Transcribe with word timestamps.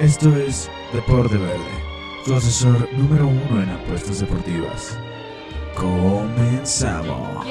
Esto 0.00 0.36
es 0.36 0.68
Deporte 0.92 1.38
Verde, 1.38 1.56
tu 2.26 2.34
asesor 2.34 2.86
número 2.92 3.28
uno 3.28 3.62
en 3.62 3.70
apuestas 3.70 4.20
deportivas. 4.20 4.94
Comenzamos. 5.74 7.46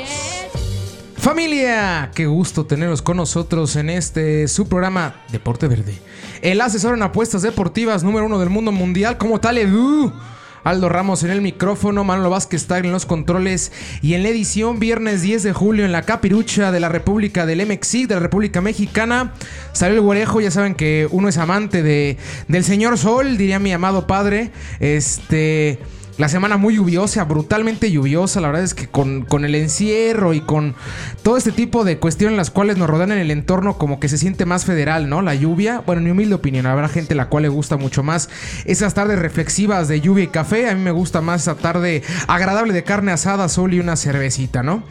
Familia, 1.15 2.11
qué 2.13 2.27
gusto 2.27 2.67
tenerlos 2.67 3.01
con 3.01 3.17
nosotros 3.17 3.75
en 3.77 3.89
este 3.89 4.47
su 4.47 4.67
programa 4.67 5.23
Deporte 5.31 5.67
Verde. 5.67 5.97
El 6.43 6.61
asesor 6.61 6.95
en 6.95 7.01
apuestas 7.01 7.41
deportivas 7.41 8.03
número 8.03 8.27
uno 8.27 8.37
del 8.37 8.51
mundo 8.51 8.71
mundial, 8.71 9.17
¿cómo 9.17 9.39
tal 9.39 9.57
Edu? 9.57 10.13
Aldo 10.65 10.89
Ramos 10.89 11.21
en 11.23 11.29
el 11.29 11.41
micrófono, 11.41 12.03
Manolo 12.03 12.31
Vázquez 12.31 12.63
está 12.63 12.79
en 12.79 12.91
los 12.91 13.05
controles 13.05 13.71
y 14.01 14.15
en 14.15 14.23
la 14.23 14.29
edición 14.29 14.79
viernes 14.79 15.21
10 15.21 15.43
de 15.43 15.53
julio 15.53 15.85
en 15.85 15.91
la 15.91 16.01
capirucha 16.01 16.71
de 16.71 16.79
la 16.79 16.89
República 16.89 17.45
del 17.45 17.63
MXI, 17.67 18.07
de 18.07 18.15
la 18.15 18.19
República 18.19 18.61
Mexicana. 18.61 19.35
Salió 19.73 19.97
el 19.97 20.01
guarejo, 20.01 20.41
ya 20.41 20.49
saben 20.49 20.73
que 20.73 21.07
uno 21.11 21.29
es 21.29 21.37
amante 21.37 21.83
de, 21.83 22.17
del 22.47 22.63
señor 22.63 22.97
Sol, 22.97 23.37
diría 23.37 23.59
mi 23.59 23.73
amado 23.73 24.07
padre. 24.07 24.49
Este... 24.79 25.77
La 26.17 26.29
semana 26.29 26.55
muy 26.55 26.75
lluviosa, 26.75 27.25
brutalmente 27.25 27.91
lluviosa. 27.91 28.39
La 28.39 28.47
verdad 28.47 28.63
es 28.63 28.73
que 28.73 28.87
con, 28.87 29.23
con, 29.23 29.43
el 29.43 29.53
encierro 29.53 30.33
y 30.33 30.39
con 30.39 30.73
todo 31.23 31.35
este 31.35 31.51
tipo 31.51 31.83
de 31.83 31.97
cuestiones 31.97 32.37
las 32.37 32.51
cuales 32.51 32.77
nos 32.77 32.89
rodean 32.89 33.11
en 33.11 33.17
el 33.17 33.31
entorno, 33.31 33.77
como 33.77 33.99
que 33.99 34.07
se 34.07 34.17
siente 34.17 34.45
más 34.45 34.63
federal, 34.63 35.09
¿no? 35.09 35.21
La 35.21 35.35
lluvia. 35.35 35.83
Bueno, 35.85 35.99
en 35.99 36.05
mi 36.05 36.11
humilde 36.11 36.35
opinión, 36.35 36.67
habrá 36.67 36.87
gente 36.87 37.15
a 37.15 37.17
la 37.17 37.27
cual 37.27 37.43
le 37.43 37.49
gusta 37.49 37.75
mucho 37.75 38.01
más 38.01 38.29
esas 38.63 38.93
tardes 38.93 39.19
reflexivas 39.19 39.89
de 39.89 39.99
lluvia 39.99 40.23
y 40.23 40.27
café. 40.27 40.69
A 40.69 40.75
mí 40.75 40.81
me 40.81 40.91
gusta 40.91 41.19
más 41.19 41.41
esa 41.41 41.55
tarde 41.55 42.01
agradable 42.27 42.71
de 42.71 42.85
carne 42.85 43.11
asada, 43.11 43.49
sol 43.49 43.73
y 43.73 43.81
una 43.81 43.97
cervecita, 43.97 44.63
¿no? 44.63 44.83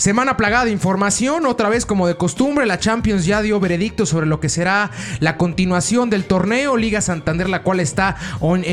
Semana 0.00 0.38
plagada 0.38 0.64
de 0.64 0.70
información, 0.70 1.44
otra 1.44 1.68
vez 1.68 1.84
como 1.84 2.06
de 2.06 2.14
costumbre, 2.14 2.64
la 2.64 2.78
Champions 2.78 3.26
ya 3.26 3.42
dio 3.42 3.60
veredicto 3.60 4.06
sobre 4.06 4.24
lo 4.24 4.40
que 4.40 4.48
será 4.48 4.90
la 5.18 5.36
continuación 5.36 6.08
del 6.08 6.24
torneo, 6.24 6.78
Liga 6.78 7.02
Santander, 7.02 7.50
la 7.50 7.62
cual 7.62 7.80
está 7.80 8.16
on, 8.40 8.64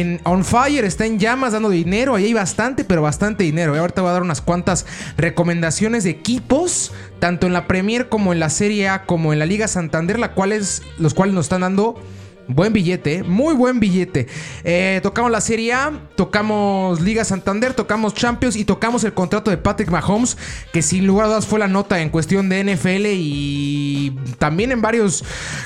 fire, 0.45 0.86
está 0.86 1.05
en 1.05 1.20
llamas, 1.20 1.52
dando 1.52 1.70
dinero, 1.70 2.16
ahí 2.16 2.28
hay 2.28 2.33
bastante, 2.33 2.86
pero 2.86 3.02
bastante 3.02 3.44
dinero. 3.44 3.75
Y 3.75 3.80
ahorita 3.80 4.02
voy 4.02 4.11
a 4.11 4.14
dar 4.14 4.22
unas 4.22 4.39
cuantas 4.39 4.86
recomendaciones 5.17 6.05
de 6.05 6.11
equipos, 6.11 6.94
tanto 7.20 7.45
en 7.45 7.52
la 7.52 7.67
Premier 7.67 8.08
como 8.08 8.31
en 8.31 8.39
la 8.39 8.50
Serie 8.50 8.88
A, 8.88 9.03
como 9.03 9.33
en 9.33 9.39
la 9.39 9.45
Liga 9.45 9.67
Santander, 9.67 10.20
los 10.20 10.30
cuales 10.30 10.81
nos 10.98 11.45
están 11.45 11.59
dando 11.59 12.02
Buen 12.50 12.72
billete, 12.72 13.23
muy 13.23 13.53
buen 13.56 13.81
billete. 13.81 14.28
Eh, 14.64 15.02
tocamos 15.03 15.30
la 15.31 15.42
Serie 15.42 15.73
A, 15.73 15.92
tocamos 16.16 17.02
Liga 17.02 17.26
Santander, 17.26 17.73
tocamos 17.73 18.14
Champions 18.14 18.56
y 18.56 18.64
tocamos 18.64 19.04
el 19.04 19.14
contrato 19.14 19.52
de 19.52 19.58
Patrick 19.58 19.89
Mahomes, 19.89 20.38
que 20.72 20.81
sin 20.81 21.06
lugar 21.06 21.26
a 21.26 21.30
dudas 21.30 21.45
fue 21.45 21.59
la 21.59 21.67
nota 21.67 22.00
en 22.00 22.09
cuestión 22.09 22.48
de 22.48 22.64
NFL 22.64 23.08
y 23.08 24.16
también 24.39 24.72
en 24.72 24.81
varios, 24.81 25.26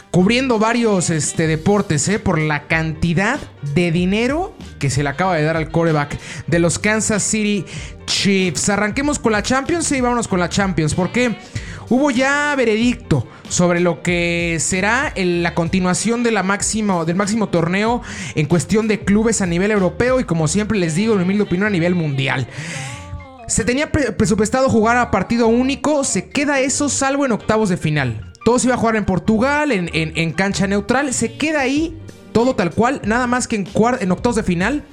cubriendo 0.09 0.57
varios 0.57 1.11
este, 1.11 1.45
deportes, 1.45 2.07
eh, 2.09 2.17
por 2.17 2.39
la 2.39 2.67
cantidad 2.67 3.39
de 3.75 3.91
dinero 3.91 4.55
que 4.79 4.89
se 4.89 5.03
le 5.03 5.09
acaba 5.09 5.35
de 5.35 5.43
dar 5.43 5.57
al 5.57 5.69
coreback 5.69 6.17
de 6.47 6.57
los 6.57 6.79
Kansas 6.79 7.21
City 7.21 7.63
Chiefs. 8.05 8.69
Arranquemos 8.69 9.19
con 9.19 9.33
la 9.33 9.43
Champions 9.43 9.91
y 9.91 10.01
vámonos 10.01 10.27
con 10.27 10.39
la 10.39 10.49
Champions, 10.49 10.95
porque 10.95 11.37
hubo 11.91 12.09
ya 12.09 12.55
veredicto 12.55 13.27
sobre 13.49 13.81
lo 13.81 14.01
que 14.01 14.57
será 14.61 15.13
la 15.15 15.53
continuación 15.53 16.23
de 16.23 16.31
la 16.31 16.41
del 16.41 17.15
máximo 17.15 17.49
torneo 17.49 18.01
en 18.35 18.45
cuestión 18.45 18.87
de 18.87 19.01
clubes 19.01 19.41
a 19.41 19.45
nivel 19.45 19.71
europeo 19.71 20.21
y 20.21 20.23
como 20.23 20.47
siempre 20.47 20.79
les 20.79 20.95
digo, 20.95 21.13
en 21.13 21.19
mi 21.19 21.25
humilde 21.25 21.43
opinión 21.43 21.67
a 21.67 21.69
nivel 21.69 21.93
mundial. 21.93 22.47
Se 23.47 23.65
tenía 23.65 23.91
presupuestado 23.91 24.69
jugar 24.69 24.95
a 24.95 25.11
partido 25.11 25.47
único, 25.47 26.05
se 26.05 26.29
queda 26.29 26.61
eso 26.61 26.87
salvo 26.87 27.25
en 27.25 27.33
octavos 27.33 27.67
de 27.67 27.75
final. 27.75 28.31
Todo 28.45 28.57
se 28.57 28.67
iba 28.67 28.75
a 28.75 28.79
jugar 28.79 28.95
en 28.95 29.03
Portugal, 29.03 29.71
en 29.71 30.31
cancha 30.31 30.67
neutral, 30.67 31.13
se 31.13 31.33
queda 31.33 31.59
ahí 31.59 31.97
todo 32.31 32.55
tal 32.55 32.71
cual, 32.71 33.01
nada 33.03 33.27
más 33.27 33.47
que 33.47 33.57
en, 33.57 33.67
en 33.99 34.11
octavos 34.11 34.35
de 34.35 34.43
final 34.43 34.83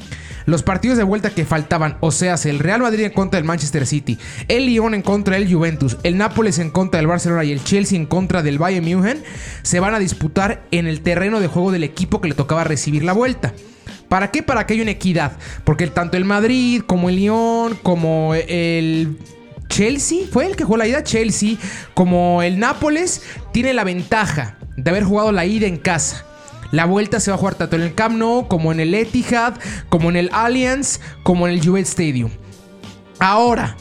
los 0.48 0.62
partidos 0.62 0.96
de 0.96 1.04
vuelta 1.04 1.28
que 1.28 1.44
faltaban, 1.44 1.98
o 2.00 2.10
sea, 2.10 2.36
el 2.46 2.58
Real 2.58 2.80
Madrid 2.80 3.04
en 3.04 3.12
contra 3.12 3.36
del 3.36 3.44
Manchester 3.44 3.86
City, 3.86 4.18
el 4.48 4.64
Lyon 4.64 4.94
en 4.94 5.02
contra 5.02 5.34
del 5.34 5.52
Juventus, 5.52 5.98
el 6.04 6.16
Nápoles 6.16 6.58
en 6.58 6.70
contra 6.70 6.96
del 6.96 7.06
Barcelona 7.06 7.44
y 7.44 7.52
el 7.52 7.62
Chelsea 7.62 7.98
en 7.98 8.06
contra 8.06 8.42
del 8.42 8.56
Bayern 8.56 8.82
München, 8.82 9.22
se 9.60 9.78
van 9.78 9.94
a 9.94 9.98
disputar 9.98 10.62
en 10.70 10.86
el 10.86 11.02
terreno 11.02 11.40
de 11.40 11.48
juego 11.48 11.70
del 11.70 11.84
equipo 11.84 12.22
que 12.22 12.28
le 12.28 12.34
tocaba 12.34 12.64
recibir 12.64 13.04
la 13.04 13.12
vuelta. 13.12 13.52
¿Para 14.08 14.30
qué? 14.30 14.42
Para 14.42 14.64
que 14.64 14.72
haya 14.72 14.82
una 14.84 14.92
equidad. 14.92 15.32
Porque 15.64 15.86
tanto 15.88 16.16
el 16.16 16.24
Madrid 16.24 16.80
como 16.86 17.10
el 17.10 17.16
Lyon, 17.16 17.78
como 17.82 18.34
el 18.34 19.18
Chelsea, 19.68 20.20
fue 20.32 20.46
el 20.46 20.56
que 20.56 20.64
jugó 20.64 20.78
la 20.78 20.86
ida, 20.86 21.04
Chelsea, 21.04 21.56
como 21.92 22.42
el 22.42 22.58
Nápoles, 22.58 23.20
tiene 23.52 23.74
la 23.74 23.84
ventaja 23.84 24.56
de 24.78 24.90
haber 24.90 25.04
jugado 25.04 25.30
la 25.30 25.44
ida 25.44 25.66
en 25.66 25.76
casa. 25.76 26.24
La 26.70 26.84
vuelta 26.84 27.20
se 27.20 27.30
va 27.30 27.36
a 27.36 27.38
jugar 27.38 27.54
tanto 27.54 27.76
en 27.76 27.82
el 27.82 27.94
Camp 27.94 28.16
Nou, 28.16 28.46
como 28.46 28.72
en 28.72 28.80
el 28.80 28.94
Etihad, 28.94 29.54
como 29.88 30.10
en 30.10 30.16
el 30.16 30.30
Allianz, 30.32 31.00
como 31.22 31.46
en 31.48 31.54
el 31.54 31.64
Juventus 31.64 31.90
Stadium. 31.90 32.30
Ahora, 33.18 33.76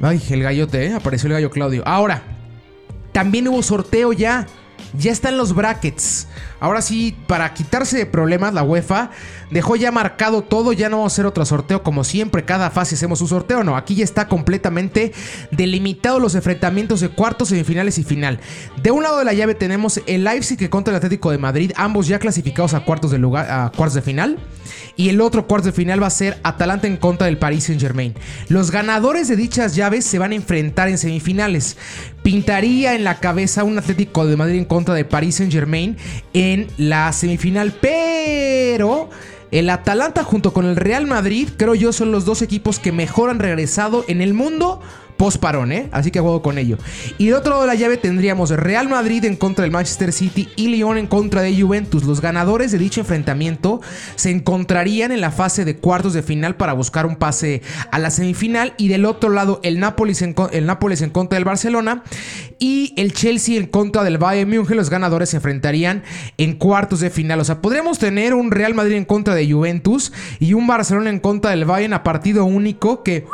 ay, 0.00 0.20
el 0.30 0.42
gallote, 0.42 0.86
¿eh? 0.86 0.94
apareció 0.94 1.26
el 1.28 1.34
gallo 1.34 1.50
Claudio. 1.50 1.82
Ahora, 1.86 2.22
también 3.12 3.48
hubo 3.48 3.62
sorteo 3.62 4.12
ya. 4.12 4.46
Ya 4.94 5.12
están 5.12 5.38
los 5.38 5.54
brackets. 5.54 6.26
Ahora 6.62 6.80
sí, 6.80 7.16
para 7.26 7.52
quitarse 7.54 7.98
de 7.98 8.06
problemas, 8.06 8.54
la 8.54 8.62
UEFA 8.62 9.10
dejó 9.50 9.74
ya 9.74 9.90
marcado 9.90 10.42
todo. 10.42 10.72
Ya 10.72 10.88
no 10.88 10.98
vamos 10.98 11.12
a 11.12 11.14
hacer 11.14 11.26
otro 11.26 11.44
sorteo 11.44 11.82
como 11.82 12.04
siempre. 12.04 12.44
Cada 12.44 12.70
fase 12.70 12.94
hacemos 12.94 13.20
un 13.20 13.26
sorteo. 13.26 13.64
No, 13.64 13.76
aquí 13.76 13.96
ya 13.96 14.04
está 14.04 14.28
completamente 14.28 15.12
delimitado 15.50 16.20
los 16.20 16.36
enfrentamientos 16.36 17.00
de 17.00 17.08
cuartos, 17.08 17.48
semifinales 17.48 17.98
y 17.98 18.04
final. 18.04 18.38
De 18.80 18.92
un 18.92 19.02
lado 19.02 19.18
de 19.18 19.24
la 19.24 19.32
llave 19.32 19.56
tenemos 19.56 20.00
el 20.06 20.22
Leipzig 20.22 20.56
que 20.56 20.70
contra 20.70 20.92
el 20.92 20.98
Atlético 20.98 21.32
de 21.32 21.38
Madrid. 21.38 21.72
Ambos 21.74 22.06
ya 22.06 22.20
clasificados 22.20 22.74
a 22.74 22.84
cuartos 22.84 23.10
de, 23.10 24.02
final. 24.02 24.38
Y 24.94 25.08
el 25.08 25.20
otro 25.20 25.48
cuarto 25.48 25.66
de 25.66 25.72
final 25.72 26.00
va 26.00 26.06
a 26.06 26.10
ser 26.10 26.38
Atalanta 26.44 26.86
en 26.86 26.96
contra 26.96 27.26
del 27.26 27.38
Paris 27.38 27.64
Saint 27.64 27.80
Germain. 27.80 28.14
Los 28.48 28.70
ganadores 28.70 29.26
de 29.26 29.34
dichas 29.34 29.74
llaves 29.74 30.04
se 30.04 30.20
van 30.20 30.30
a 30.30 30.36
enfrentar 30.36 30.88
en 30.88 30.98
semifinales. 30.98 31.76
Pintaría 32.22 32.94
en 32.94 33.02
la 33.02 33.18
cabeza 33.18 33.64
un 33.64 33.78
Atlético 33.78 34.26
de 34.26 34.36
Madrid 34.36 34.58
en 34.58 34.64
contra 34.64 34.94
de 34.94 35.04
Paris 35.04 35.34
Saint 35.34 35.52
Germain 35.52 35.96
en 36.52 36.68
la 36.76 37.12
semifinal. 37.12 37.72
Pero 37.80 39.10
el 39.50 39.68
Atalanta 39.70 40.24
junto 40.24 40.52
con 40.52 40.66
el 40.66 40.76
Real 40.76 41.06
Madrid, 41.06 41.48
creo 41.56 41.74
yo, 41.74 41.92
son 41.92 42.12
los 42.12 42.24
dos 42.24 42.42
equipos 42.42 42.78
que 42.78 42.92
mejor 42.92 43.30
han 43.30 43.38
regresado 43.38 44.04
en 44.08 44.20
el 44.20 44.34
mundo 44.34 44.80
post 45.22 45.38
parón, 45.38 45.70
¿eh? 45.70 45.88
Así 45.92 46.10
que 46.10 46.18
juego 46.18 46.42
con 46.42 46.58
ello. 46.58 46.78
Y 47.16 47.26
de 47.26 47.34
otro 47.34 47.50
lado 47.50 47.62
de 47.62 47.68
la 47.68 47.76
llave 47.76 47.96
tendríamos 47.96 48.50
Real 48.50 48.88
Madrid 48.88 49.24
en 49.24 49.36
contra 49.36 49.62
del 49.62 49.70
Manchester 49.70 50.12
City 50.12 50.48
y 50.56 50.66
Lyon 50.66 50.98
en 50.98 51.06
contra 51.06 51.42
de 51.42 51.56
Juventus. 51.56 52.02
Los 52.02 52.20
ganadores 52.20 52.72
de 52.72 52.78
dicho 52.78 52.98
enfrentamiento 52.98 53.80
se 54.16 54.32
encontrarían 54.32 55.12
en 55.12 55.20
la 55.20 55.30
fase 55.30 55.64
de 55.64 55.76
cuartos 55.76 56.12
de 56.12 56.24
final 56.24 56.56
para 56.56 56.72
buscar 56.72 57.06
un 57.06 57.14
pase 57.14 57.62
a 57.92 58.00
la 58.00 58.10
semifinal. 58.10 58.74
Y 58.78 58.88
del 58.88 59.04
otro 59.04 59.30
lado, 59.30 59.60
el 59.62 59.78
Nápoles 59.78 60.22
en, 60.22 60.34
el 60.50 60.68
en 60.68 61.10
contra 61.10 61.36
del 61.36 61.44
Barcelona 61.44 62.02
y 62.58 62.92
el 62.96 63.12
Chelsea 63.12 63.60
en 63.60 63.66
contra 63.66 64.02
del 64.02 64.18
Bayern 64.18 64.50
Múnich. 64.50 64.70
Los 64.70 64.90
ganadores 64.90 65.28
se 65.28 65.36
enfrentarían 65.36 66.02
en 66.36 66.54
cuartos 66.54 66.98
de 66.98 67.10
final. 67.10 67.38
O 67.38 67.44
sea, 67.44 67.62
podríamos 67.62 68.00
tener 68.00 68.34
un 68.34 68.50
Real 68.50 68.74
Madrid 68.74 68.96
en 68.96 69.04
contra 69.04 69.36
de 69.36 69.48
Juventus 69.48 70.12
y 70.40 70.54
un 70.54 70.66
Barcelona 70.66 71.10
en 71.10 71.20
contra 71.20 71.52
del 71.52 71.64
Bayern 71.64 71.92
a 71.92 72.02
partido 72.02 72.44
único 72.44 73.04
que 73.04 73.24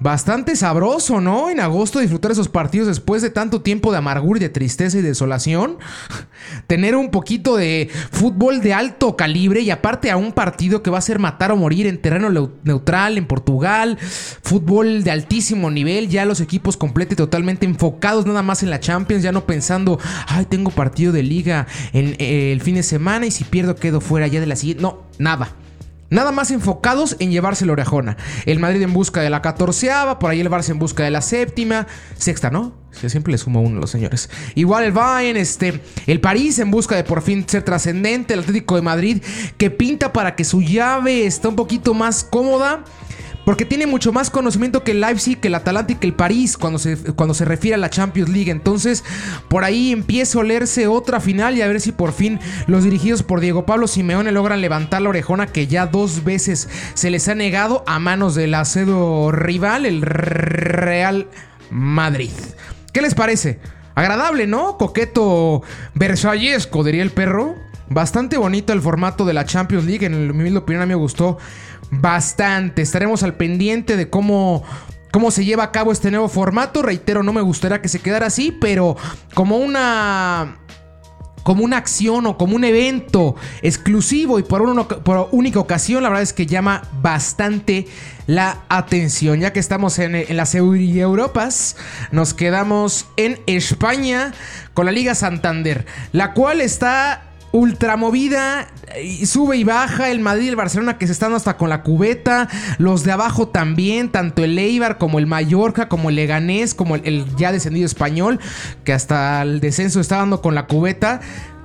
Bastante 0.00 0.56
sabroso, 0.56 1.20
¿no? 1.20 1.50
En 1.50 1.60
agosto 1.60 1.98
disfrutar 1.98 2.32
esos 2.32 2.48
partidos 2.48 2.88
después 2.88 3.20
de 3.20 3.28
tanto 3.28 3.60
tiempo 3.60 3.92
de 3.92 3.98
amargura 3.98 4.38
y 4.38 4.40
de 4.40 4.48
tristeza 4.48 4.96
y 4.96 5.02
desolación. 5.02 5.76
Tener 6.66 6.96
un 6.96 7.10
poquito 7.10 7.56
de 7.56 7.90
fútbol 8.10 8.62
de 8.62 8.72
alto 8.72 9.14
calibre 9.14 9.60
y 9.60 9.70
aparte 9.70 10.10
a 10.10 10.16
un 10.16 10.32
partido 10.32 10.82
que 10.82 10.88
va 10.88 10.96
a 10.96 11.02
ser 11.02 11.18
matar 11.18 11.52
o 11.52 11.56
morir 11.56 11.86
en 11.86 12.00
terreno 12.00 12.30
neutral 12.64 13.18
en 13.18 13.26
Portugal. 13.26 13.98
Fútbol 14.00 15.04
de 15.04 15.10
altísimo 15.10 15.70
nivel, 15.70 16.08
ya 16.08 16.24
los 16.24 16.40
equipos 16.40 16.78
completos 16.78 17.18
totalmente 17.18 17.66
enfocados 17.66 18.24
nada 18.24 18.42
más 18.42 18.62
en 18.62 18.70
la 18.70 18.80
Champions, 18.80 19.22
ya 19.22 19.32
no 19.32 19.44
pensando, 19.44 19.98
ay, 20.26 20.46
tengo 20.46 20.70
partido 20.70 21.12
de 21.12 21.24
liga 21.24 21.66
en 21.92 22.16
eh, 22.18 22.52
el 22.52 22.62
fin 22.62 22.76
de 22.76 22.82
semana 22.82 23.26
y 23.26 23.30
si 23.30 23.44
pierdo 23.44 23.76
quedo 23.76 24.00
fuera 24.00 24.26
ya 24.28 24.40
de 24.40 24.46
la 24.46 24.56
siguiente. 24.56 24.82
No, 24.82 25.02
nada. 25.18 25.59
Nada 26.10 26.32
más 26.32 26.50
enfocados 26.50 27.16
en 27.20 27.30
llevarse 27.30 27.64
la 27.64 27.72
orejona. 27.72 28.16
El 28.44 28.58
Madrid 28.58 28.82
en 28.82 28.92
busca 28.92 29.22
de 29.22 29.30
la 29.30 29.42
catorceava, 29.42 30.18
por 30.18 30.30
ahí 30.30 30.40
el 30.40 30.50
Barça 30.50 30.70
en 30.70 30.78
busca 30.80 31.04
de 31.04 31.10
la 31.10 31.22
séptima, 31.22 31.86
sexta, 32.16 32.50
¿no? 32.50 32.72
Siempre 32.90 33.30
le 33.30 33.38
sumo 33.38 33.62
uno 33.62 33.78
a 33.78 33.80
los 33.80 33.90
señores. 33.90 34.28
Igual 34.56 34.84
el 34.84 34.92
Bayern, 34.92 35.38
este, 35.38 35.80
el 36.06 36.20
París 36.20 36.58
en 36.58 36.72
busca 36.72 36.96
de 36.96 37.04
por 37.04 37.22
fin 37.22 37.44
ser 37.48 37.62
trascendente, 37.62 38.34
el 38.34 38.40
Atlético 38.40 38.74
de 38.74 38.82
Madrid 38.82 39.22
que 39.56 39.70
pinta 39.70 40.12
para 40.12 40.34
que 40.34 40.44
su 40.44 40.60
llave 40.60 41.26
esté 41.26 41.46
un 41.46 41.56
poquito 41.56 41.94
más 41.94 42.24
cómoda. 42.24 42.84
Porque 43.44 43.64
tiene 43.64 43.86
mucho 43.86 44.12
más 44.12 44.30
conocimiento 44.30 44.84
que 44.84 44.92
el 44.92 45.00
Leipzig, 45.00 45.40
que 45.40 45.48
el 45.48 45.54
Atalanta 45.54 45.92
y 45.92 45.96
que 45.96 46.06
el 46.06 46.14
París 46.14 46.56
cuando 46.56 46.78
se, 46.78 46.96
cuando 47.14 47.34
se 47.34 47.44
refiere 47.44 47.74
a 47.74 47.78
la 47.78 47.90
Champions 47.90 48.30
League. 48.30 48.50
Entonces, 48.50 49.02
por 49.48 49.64
ahí 49.64 49.92
empieza 49.92 50.38
a 50.38 50.42
olerse 50.42 50.86
otra 50.86 51.20
final 51.20 51.56
y 51.56 51.62
a 51.62 51.66
ver 51.66 51.80
si 51.80 51.92
por 51.92 52.12
fin 52.12 52.38
los 52.66 52.84
dirigidos 52.84 53.22
por 53.22 53.40
Diego 53.40 53.66
Pablo 53.66 53.88
Simeone 53.88 54.32
logran 54.32 54.60
levantar 54.60 55.02
la 55.02 55.08
orejona 55.08 55.46
que 55.46 55.66
ya 55.66 55.86
dos 55.86 56.24
veces 56.24 56.68
se 56.94 57.10
les 57.10 57.28
ha 57.28 57.34
negado 57.34 57.82
a 57.86 57.98
manos 57.98 58.34
del 58.34 58.54
acedo 58.54 59.32
rival, 59.32 59.86
el 59.86 60.02
Real 60.02 61.28
Madrid. 61.70 62.30
¿Qué 62.92 63.02
les 63.02 63.14
parece? 63.14 63.60
Agradable, 63.94 64.46
¿no? 64.46 64.78
Coqueto 64.78 65.62
versallesco, 65.94 66.84
diría 66.84 67.02
el 67.02 67.10
perro. 67.10 67.56
Bastante 67.88 68.36
bonito 68.38 68.72
el 68.72 68.80
formato 68.80 69.24
de 69.24 69.34
la 69.34 69.44
Champions 69.44 69.84
League. 69.84 70.06
En 70.06 70.36
mi 70.36 70.56
opinión 70.56 70.82
a 70.82 70.86
mí 70.86 70.90
me 70.90 70.94
gustó 70.94 71.38
bastante. 71.90 72.82
Estaremos 72.82 73.22
al 73.22 73.34
pendiente 73.34 73.96
de 73.96 74.10
cómo 74.10 74.64
cómo 75.10 75.30
se 75.30 75.44
lleva 75.44 75.64
a 75.64 75.72
cabo 75.72 75.92
este 75.92 76.10
nuevo 76.10 76.28
formato. 76.28 76.82
Reitero, 76.82 77.22
no 77.22 77.32
me 77.32 77.40
gustaría 77.40 77.82
que 77.82 77.88
se 77.88 78.00
quedara 78.00 78.26
así, 78.26 78.56
pero 78.60 78.96
como 79.34 79.56
una 79.56 80.56
como 81.42 81.64
una 81.64 81.78
acción 81.78 82.26
o 82.26 82.36
como 82.36 82.54
un 82.54 82.64
evento 82.64 83.34
exclusivo 83.62 84.38
y 84.38 84.42
por, 84.42 85.02
por 85.02 85.28
única 85.32 85.58
ocasión, 85.58 86.02
la 86.02 86.10
verdad 86.10 86.22
es 86.22 86.34
que 86.34 86.46
llama 86.46 86.82
bastante 87.00 87.86
la 88.26 88.58
atención. 88.68 89.40
Ya 89.40 89.52
que 89.52 89.58
estamos 89.60 89.98
en, 89.98 90.14
en 90.14 90.36
las 90.36 90.54
Europas, 90.54 91.76
nos 92.12 92.34
quedamos 92.34 93.06
en 93.16 93.40
España 93.46 94.32
con 94.74 94.86
la 94.86 94.92
Liga 94.92 95.14
Santander, 95.14 95.86
la 96.12 96.34
cual 96.34 96.60
está 96.60 97.29
ultramovida, 97.52 98.68
sube 99.24 99.56
y 99.56 99.64
baja, 99.64 100.10
el 100.10 100.20
Madrid 100.20 100.46
y 100.46 100.48
el 100.48 100.56
Barcelona 100.56 100.98
que 100.98 101.06
se 101.06 101.12
están 101.12 101.34
hasta 101.34 101.56
con 101.56 101.68
la 101.68 101.82
cubeta, 101.82 102.48
los 102.78 103.04
de 103.04 103.12
abajo 103.12 103.48
también, 103.48 104.10
tanto 104.10 104.44
el 104.44 104.58
Eibar 104.58 104.98
como 104.98 105.18
el 105.18 105.26
Mallorca, 105.26 105.88
como 105.88 106.10
el 106.10 106.16
Leganés, 106.16 106.74
como 106.74 106.94
el, 106.94 107.02
el 107.04 107.36
ya 107.36 107.52
descendido 107.52 107.86
español, 107.86 108.38
que 108.84 108.92
hasta 108.92 109.42
el 109.42 109.60
descenso 109.60 110.00
está 110.00 110.16
dando 110.16 110.40
con 110.42 110.54
la 110.54 110.66
cubeta. 110.66 111.20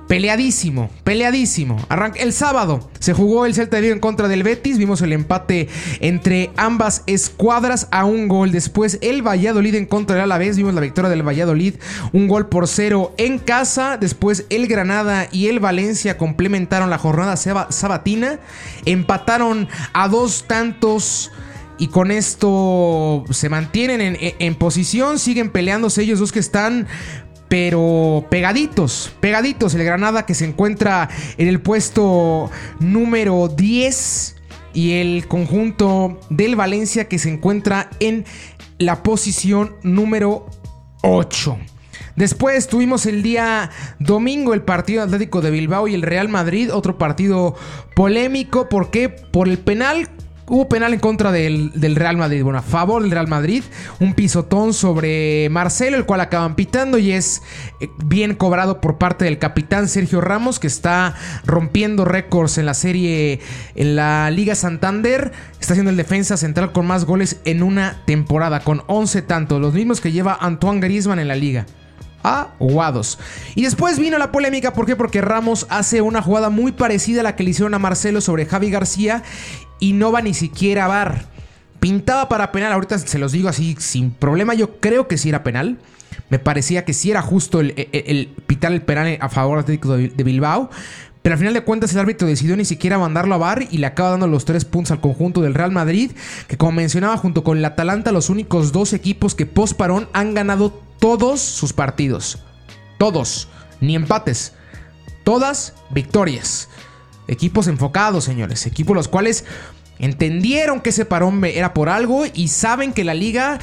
Peleadísimo, 0.08 0.88
peleadísimo. 1.02 1.84
Arranca 1.88 2.20
el 2.20 2.32
sábado. 2.32 2.88
Se 3.00 3.12
jugó 3.12 3.44
el 3.44 3.54
Celta 3.54 3.76
de 3.76 3.82
Vigo 3.82 3.94
en 3.94 4.00
contra 4.00 4.28
del 4.28 4.44
Betis. 4.44 4.78
Vimos 4.78 5.02
el 5.02 5.12
empate 5.12 5.68
entre 5.98 6.50
ambas 6.56 7.02
escuadras 7.06 7.88
a 7.90 8.04
un 8.04 8.28
gol. 8.28 8.52
Después 8.52 8.98
el 9.00 9.26
Valladolid 9.26 9.74
en 9.74 9.86
contra 9.86 10.14
del 10.14 10.24
Alavés. 10.24 10.56
Vimos 10.56 10.74
la 10.74 10.80
victoria 10.80 11.10
del 11.10 11.26
Valladolid. 11.26 11.74
Un 12.12 12.28
gol 12.28 12.48
por 12.48 12.68
cero 12.68 13.14
en 13.18 13.40
casa. 13.40 13.96
Después 13.96 14.46
el 14.48 14.68
Granada 14.68 15.26
y 15.32 15.48
el 15.48 15.58
Valencia 15.58 16.16
complementaron 16.16 16.88
la 16.88 16.98
jornada 16.98 17.36
sabatina. 17.36 18.38
Empataron 18.84 19.68
a 19.92 20.06
dos 20.06 20.44
tantos. 20.46 21.32
Y 21.78 21.88
con 21.88 22.10
esto 22.10 23.24
se 23.30 23.50
mantienen 23.50 24.00
en, 24.00 24.16
en, 24.18 24.54
posición, 24.54 25.18
siguen 25.18 25.50
peleándose 25.50 26.00
ellos 26.00 26.18
dos 26.18 26.32
que 26.32 26.38
están 26.38 26.86
pero 27.48 28.26
pegaditos, 28.30 29.12
pegaditos. 29.20 29.74
El 29.74 29.84
Granada 29.84 30.26
que 30.26 30.34
se 30.34 30.44
encuentra 30.44 31.08
en 31.38 31.48
el 31.48 31.60
puesto 31.60 32.50
número 32.80 33.48
10 33.48 34.36
y 34.74 34.92
el 34.94 35.26
conjunto 35.26 36.20
del 36.28 36.56
Valencia 36.56 37.08
que 37.08 37.18
se 37.18 37.30
encuentra 37.30 37.90
en 38.00 38.24
la 38.78 39.02
posición 39.02 39.76
número 39.82 40.46
8. 41.02 41.58
Después 42.16 42.66
tuvimos 42.66 43.04
el 43.04 43.22
día 43.22 43.70
domingo 43.98 44.54
el 44.54 44.62
partido 44.62 45.02
Atlético 45.02 45.42
de 45.42 45.50
Bilbao 45.50 45.86
y 45.86 45.94
el 45.94 46.02
Real 46.02 46.30
Madrid, 46.30 46.72
otro 46.72 46.96
partido 46.96 47.54
polémico, 47.94 48.70
¿por 48.70 48.90
qué? 48.90 49.10
Por 49.10 49.48
el 49.48 49.58
penal 49.58 50.08
Hubo 50.48 50.68
penal 50.68 50.94
en 50.94 51.00
contra 51.00 51.32
del, 51.32 51.72
Real 51.96 52.16
Madrid, 52.16 52.44
bueno, 52.44 52.60
a 52.60 52.62
favor 52.62 53.02
del 53.02 53.10
Real 53.10 53.26
Madrid. 53.26 53.64
Un 53.98 54.14
pisotón 54.14 54.74
sobre 54.74 55.48
Marcelo, 55.50 55.96
el 55.96 56.06
cual 56.06 56.20
acaban 56.20 56.54
pitando 56.54 56.98
y 56.98 57.10
es 57.10 57.42
eh, 57.80 57.88
bien 58.04 58.36
cobrado 58.36 58.80
por 58.80 58.96
parte 58.96 59.24
del 59.24 59.40
capitán 59.40 59.88
Sergio 59.88 60.20
Ramos, 60.20 60.60
que 60.60 60.68
está 60.68 61.16
rompiendo 61.44 62.04
récords 62.04 62.58
en 62.58 62.66
la 62.66 62.74
serie, 62.74 63.40
en 63.74 63.96
la 63.96 64.30
Liga 64.30 64.54
Santander. 64.54 65.32
Está 65.58 65.74
siendo 65.74 65.90
el 65.90 65.96
defensa 65.96 66.36
central 66.36 66.70
con 66.70 66.86
más 66.86 67.06
goles 67.06 67.40
en 67.44 67.64
una 67.64 68.02
temporada, 68.06 68.60
con 68.60 68.84
11 68.86 69.22
tantos, 69.22 69.60
los 69.60 69.74
mismos 69.74 70.00
que 70.00 70.12
lleva 70.12 70.38
Antoine 70.40 70.80
Griezmann 70.80 71.18
en 71.18 71.26
la 71.26 71.34
liga 71.34 71.66
aguados. 72.26 73.18
Y 73.54 73.62
después 73.62 73.98
vino 73.98 74.18
la 74.18 74.32
polémica, 74.32 74.72
¿por 74.72 74.86
qué? 74.86 74.96
Porque 74.96 75.20
Ramos 75.20 75.66
hace 75.70 76.00
una 76.00 76.22
jugada 76.22 76.50
muy 76.50 76.72
parecida 76.72 77.20
a 77.20 77.24
la 77.24 77.36
que 77.36 77.44
le 77.44 77.50
hicieron 77.50 77.74
a 77.74 77.78
Marcelo 77.78 78.20
sobre 78.20 78.46
Javi 78.46 78.70
García 78.70 79.22
y 79.78 79.92
no 79.92 80.12
va 80.12 80.22
ni 80.22 80.34
siquiera 80.34 80.86
a 80.86 80.88
bar. 80.88 81.24
Pintaba 81.80 82.28
para 82.28 82.52
penal, 82.52 82.72
ahorita 82.72 82.98
se 82.98 83.18
los 83.18 83.32
digo 83.32 83.48
así 83.48 83.76
sin 83.78 84.10
problema, 84.10 84.54
yo 84.54 84.80
creo 84.80 85.06
que 85.06 85.18
sí 85.18 85.28
era 85.28 85.44
penal. 85.44 85.78
Me 86.28 86.38
parecía 86.38 86.84
que 86.84 86.92
sí 86.92 87.10
era 87.10 87.22
justo 87.22 87.60
el, 87.60 87.74
el, 87.92 88.28
pitar 88.46 88.72
el 88.72 88.82
penal 88.82 89.18
a 89.20 89.28
favor 89.28 89.64
de 89.64 90.24
Bilbao. 90.24 90.70
Pero 91.26 91.34
al 91.34 91.40
final 91.40 91.54
de 91.54 91.64
cuentas 91.64 91.92
el 91.92 91.98
árbitro 91.98 92.28
decidió 92.28 92.56
ni 92.56 92.64
siquiera 92.64 93.00
mandarlo 93.00 93.34
a 93.34 93.38
bar 93.38 93.66
y 93.68 93.78
le 93.78 93.86
acaba 93.86 94.10
dando 94.10 94.28
los 94.28 94.44
tres 94.44 94.64
puntos 94.64 94.92
al 94.92 95.00
conjunto 95.00 95.40
del 95.40 95.54
Real 95.54 95.72
Madrid, 95.72 96.12
que 96.46 96.56
como 96.56 96.70
mencionaba 96.70 97.16
junto 97.16 97.42
con 97.42 97.58
el 97.58 97.64
Atalanta, 97.64 98.12
los 98.12 98.30
únicos 98.30 98.70
dos 98.70 98.92
equipos 98.92 99.34
que 99.34 99.44
post 99.44 99.76
parón 99.76 100.08
han 100.12 100.34
ganado 100.34 100.70
todos 101.00 101.40
sus 101.40 101.72
partidos. 101.72 102.38
Todos, 102.96 103.48
ni 103.80 103.96
empates. 103.96 104.52
Todas 105.24 105.74
victorias. 105.90 106.68
Equipos 107.26 107.66
enfocados, 107.66 108.22
señores. 108.22 108.64
Equipos 108.64 108.94
los 108.94 109.08
cuales 109.08 109.44
entendieron 109.98 110.80
que 110.80 110.90
ese 110.90 111.06
parón 111.06 111.44
era 111.44 111.74
por 111.74 111.88
algo 111.88 112.22
y 112.34 112.46
saben 112.46 112.92
que 112.92 113.02
la 113.02 113.14
liga 113.14 113.58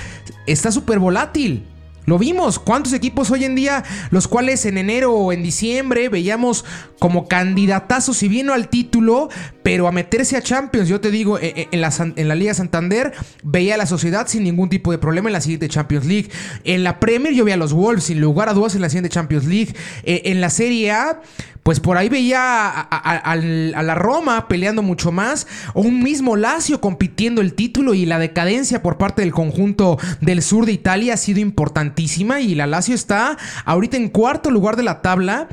está 0.48 0.70
súper 0.70 1.00
volátil. 1.00 1.66
Lo 2.06 2.18
vimos, 2.18 2.60
¿cuántos 2.60 2.94
equipos 2.94 3.32
hoy 3.32 3.46
en 3.46 3.56
día, 3.56 3.84
los 4.12 4.28
cuales 4.28 4.66
en 4.66 4.78
enero 4.78 5.14
o 5.14 5.32
en 5.32 5.44
diciembre 5.44 6.10
veíamos 6.10 6.66
como 7.00 7.28
candidatazos, 7.28 8.18
si 8.18 8.28
bien 8.28 8.48
no 8.48 8.54
al 8.54 8.70
título, 8.70 9.30
pero 9.64 9.88
a 9.88 9.92
meterse 9.92 10.36
a 10.36 10.42
Champions? 10.42 10.90
Yo 10.90 11.00
te 11.00 11.12
digo, 11.12 11.40
e, 11.40 11.54
e, 11.56 11.68
en 11.72 11.82
la, 11.82 11.92
en 12.16 12.28
la 12.28 12.36
Liga 12.36 12.54
Santander 12.54 13.14
veía 13.44 13.76
a 13.76 13.78
la 13.78 13.86
sociedad 13.86 14.28
sin 14.28 14.44
ningún 14.44 14.70
tipo 14.70 14.92
de 14.92 14.98
problema 14.98 15.30
en 15.30 15.34
la 15.34 15.42
siguiente 15.42 15.70
Champions 15.70 16.06
League. 16.06 16.30
En 16.64 16.84
la 16.84 17.00
Premier 17.00 17.34
yo 17.34 17.46
veía 17.46 17.56
a 17.56 17.58
los 17.58 17.74
Wolves 17.74 18.06
sin 18.06 18.20
lugar 18.20 18.50
a 18.50 18.54
dudas 18.54 18.76
en 18.76 18.82
la 18.82 18.90
siguiente 18.90 19.10
Champions 19.10 19.46
League. 19.46 19.74
E, 20.04 20.24
en 20.26 20.42
la 20.42 20.50
Serie 20.50 20.92
A 20.92 21.22
pues 21.64 21.80
por 21.80 21.98
ahí 21.98 22.10
veía 22.10 22.70
a, 22.70 23.36
la 23.36 23.96
Roma 23.96 24.48
peleando 24.48 24.82
mucho 24.82 25.12
más, 25.12 25.48
o 25.74 25.82
un 25.82 26.04
mismo 26.04 26.36
Lazio 26.36 26.82
compitiendo 26.82 27.42
el 27.42 27.54
título 27.54 27.94
y 27.94 28.06
la 28.06 28.20
decadencia 28.20 28.84
por 28.84 28.98
parte 28.98 29.22
del 29.22 29.32
conjunto 29.32 29.98
del 30.22 30.42
sur 30.42 30.66
de 30.66 30.74
Italia 30.74 31.14
ha 31.14 31.18
sido 31.18 31.40
importantísima 31.40 32.42
y 32.42 32.54
la 32.56 32.68
Lazio 32.68 32.96
está 32.96 33.38
ahorita 33.66 33.98
en 33.98 34.10
cuarto 34.10 34.52
lugar 34.52 34.76
de 34.76 34.84
la 34.84 35.02
tabla 35.02 35.48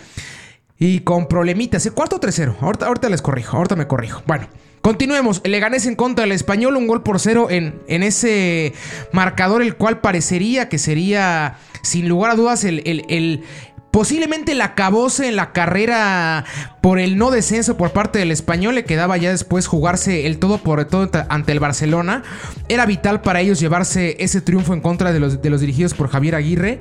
y 0.78 1.00
con 1.00 1.28
problemitas, 1.28 1.84
¿eh? 1.86 1.92
cuarto 1.92 2.16
o 2.16 2.20
tercero, 2.20 2.56
ahorita, 2.60 2.86
ahorita 2.86 3.08
les 3.08 3.22
corrijo, 3.22 3.56
ahorita 3.56 3.76
me 3.76 3.86
corrijo. 3.86 4.22
Bueno. 4.26 4.48
Continuemos, 4.80 5.42
el 5.44 5.52
Leganés 5.52 5.84
en 5.84 5.94
contra 5.94 6.22
del 6.22 6.32
Español, 6.32 6.74
un 6.74 6.86
gol 6.86 7.02
por 7.02 7.20
cero 7.20 7.48
en, 7.50 7.82
en 7.86 8.02
ese 8.02 8.72
marcador, 9.12 9.60
el 9.60 9.76
cual 9.76 10.00
parecería 10.00 10.70
que 10.70 10.78
sería, 10.78 11.58
sin 11.82 12.08
lugar 12.08 12.30
a 12.30 12.34
dudas, 12.34 12.64
el, 12.64 13.44
Posiblemente 13.90 14.54
la 14.54 14.66
acabose 14.66 15.28
en 15.28 15.34
la 15.34 15.52
carrera 15.52 16.44
por 16.80 17.00
el 17.00 17.18
no 17.18 17.30
descenso 17.30 17.76
por 17.76 17.90
parte 17.90 18.20
del 18.20 18.30
español. 18.30 18.76
Le 18.76 18.84
quedaba 18.84 19.16
ya 19.16 19.30
después 19.30 19.66
jugarse 19.66 20.26
el 20.26 20.38
todo 20.38 20.58
por 20.58 20.84
todo 20.84 21.10
ante 21.28 21.52
el 21.52 21.58
Barcelona. 21.58 22.22
Era 22.68 22.86
vital 22.86 23.20
para 23.20 23.40
ellos 23.40 23.58
llevarse 23.58 24.16
ese 24.20 24.40
triunfo 24.40 24.74
en 24.74 24.80
contra 24.80 25.12
de 25.12 25.18
los, 25.18 25.42
de 25.42 25.50
los 25.50 25.60
dirigidos 25.60 25.94
por 25.94 26.08
Javier 26.08 26.36
Aguirre 26.36 26.80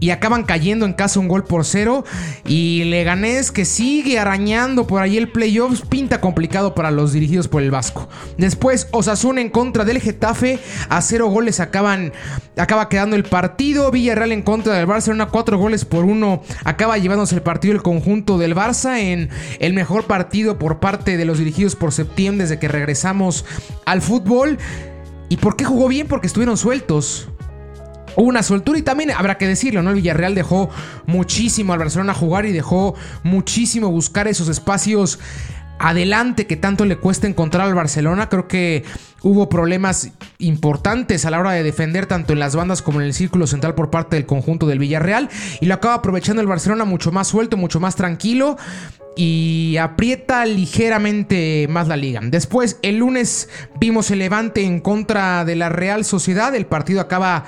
y 0.00 0.10
acaban 0.10 0.44
cayendo 0.44 0.86
en 0.86 0.92
casa 0.92 1.20
un 1.20 1.28
gol 1.28 1.44
por 1.44 1.64
cero. 1.64 2.04
Y 2.46 2.84
Leganés 2.84 3.52
que 3.52 3.64
sigue 3.64 4.18
arañando 4.18 4.86
por 4.86 5.02
ahí 5.02 5.16
el 5.16 5.30
playoffs, 5.30 5.82
pinta 5.82 6.20
complicado 6.20 6.74
para 6.74 6.90
los 6.90 7.12
dirigidos 7.12 7.48
por 7.48 7.62
el 7.62 7.70
Vasco. 7.70 8.08
Después 8.36 8.88
Osasuna 8.92 9.40
en 9.40 9.50
contra 9.50 9.84
del 9.84 10.00
Getafe, 10.00 10.58
a 10.88 11.00
cero 11.02 11.28
goles 11.28 11.60
acaban, 11.60 12.12
acaba 12.56 12.88
quedando 12.88 13.16
el 13.16 13.24
partido. 13.24 13.90
Villarreal 13.90 14.32
en 14.32 14.42
contra 14.42 14.74
del 14.74 14.86
Barcelona, 14.86 15.26
cuatro 15.26 15.58
goles 15.58 15.84
por 15.84 16.04
uno, 16.04 16.42
acaba 16.64 16.98
llevándose 16.98 17.34
el 17.34 17.42
partido 17.42 17.74
el 17.74 17.82
conjunto 17.82 18.38
del 18.38 18.54
Barça 18.54 18.98
en 18.98 19.30
el 19.58 19.74
mejor 19.74 20.04
partido 20.04 20.58
por 20.58 20.80
parte 20.80 21.16
de 21.16 21.24
los 21.24 21.38
dirigidos 21.38 21.76
por 21.76 21.92
septiembre 21.92 22.44
desde 22.44 22.58
que 22.58 22.68
regresamos 22.68 23.44
al 23.84 24.02
fútbol. 24.02 24.58
¿Y 25.28 25.36
por 25.36 25.56
qué 25.56 25.64
jugó 25.64 25.88
bien? 25.88 26.06
Porque 26.06 26.26
estuvieron 26.26 26.56
sueltos 26.56 27.28
una 28.22 28.42
soltura 28.42 28.78
y 28.78 28.82
también 28.82 29.10
habrá 29.10 29.38
que 29.38 29.46
decirlo, 29.46 29.82
¿no? 29.82 29.90
El 29.90 29.96
Villarreal 29.96 30.34
dejó 30.34 30.70
muchísimo 31.06 31.72
al 31.72 31.78
Barcelona 31.78 32.14
jugar 32.14 32.46
y 32.46 32.52
dejó 32.52 32.94
muchísimo 33.22 33.90
buscar 33.90 34.28
esos 34.28 34.48
espacios 34.48 35.18
adelante 35.78 36.46
que 36.46 36.56
tanto 36.56 36.84
le 36.84 36.96
cuesta 36.96 37.26
encontrar 37.26 37.66
al 37.66 37.74
Barcelona. 37.74 38.28
Creo 38.28 38.48
que 38.48 38.84
hubo 39.22 39.48
problemas 39.48 40.10
importantes 40.38 41.24
a 41.24 41.30
la 41.30 41.38
hora 41.38 41.52
de 41.52 41.62
defender 41.62 42.06
tanto 42.06 42.32
en 42.32 42.40
las 42.40 42.56
bandas 42.56 42.82
como 42.82 43.00
en 43.00 43.06
el 43.06 43.14
círculo 43.14 43.46
central 43.46 43.74
por 43.74 43.90
parte 43.90 44.16
del 44.16 44.26
conjunto 44.26 44.66
del 44.66 44.78
Villarreal 44.78 45.28
y 45.60 45.66
lo 45.66 45.74
acaba 45.74 45.94
aprovechando 45.94 46.42
el 46.42 46.48
Barcelona 46.48 46.84
mucho 46.84 47.12
más 47.12 47.28
suelto, 47.28 47.56
mucho 47.56 47.80
más 47.80 47.96
tranquilo 47.96 48.56
y 49.16 49.76
aprieta 49.80 50.46
ligeramente 50.46 51.66
más 51.68 51.88
la 51.88 51.96
liga. 51.96 52.20
Después, 52.22 52.78
el 52.82 52.98
lunes 52.98 53.48
vimos 53.80 54.10
el 54.10 54.20
levante 54.20 54.62
en 54.62 54.80
contra 54.80 55.44
de 55.44 55.56
la 55.56 55.68
Real 55.68 56.04
Sociedad. 56.04 56.54
El 56.54 56.66
partido 56.66 57.00
acaba 57.00 57.44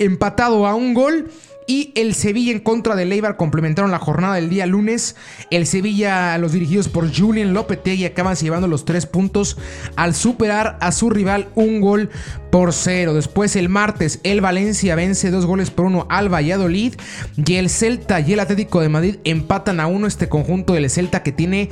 empatado 0.00 0.66
a 0.66 0.74
un 0.74 0.94
gol. 0.94 1.30
y 1.66 1.92
el 1.94 2.16
Sevilla 2.16 2.50
en 2.50 2.58
contra 2.58 2.96
de 2.96 3.04
Leibar 3.04 3.36
complementaron 3.36 3.92
la 3.92 4.00
jornada 4.00 4.34
del 4.34 4.50
día 4.50 4.66
lunes. 4.66 5.14
El 5.52 5.68
Sevilla, 5.68 6.36
los 6.38 6.50
dirigidos 6.50 6.88
por 6.88 7.16
Julian 7.16 7.54
Lopetegui, 7.54 8.06
acaban 8.06 8.34
llevando 8.34 8.66
los 8.66 8.84
tres 8.84 9.06
puntos 9.06 9.56
al 9.94 10.16
superar 10.16 10.78
a 10.80 10.90
su 10.90 11.10
rival 11.10 11.48
un 11.54 11.80
gol 11.80 12.10
por 12.50 12.72
cero. 12.72 13.14
Después 13.14 13.54
el 13.54 13.68
martes 13.68 14.18
el 14.24 14.40
Valencia 14.40 14.96
vence 14.96 15.30
dos 15.30 15.46
goles 15.46 15.70
por 15.70 15.84
uno 15.84 16.08
al 16.10 16.28
Valladolid 16.28 16.94
y 17.36 17.54
el 17.54 17.70
Celta 17.70 18.18
y 18.18 18.32
el 18.32 18.40
Atlético 18.40 18.80
de 18.80 18.88
Madrid 18.88 19.16
empatan 19.22 19.78
a 19.78 19.86
uno 19.86 20.08
este 20.08 20.28
conjunto 20.28 20.72
del 20.72 20.90
Celta 20.90 21.22
que 21.22 21.30
tiene 21.30 21.70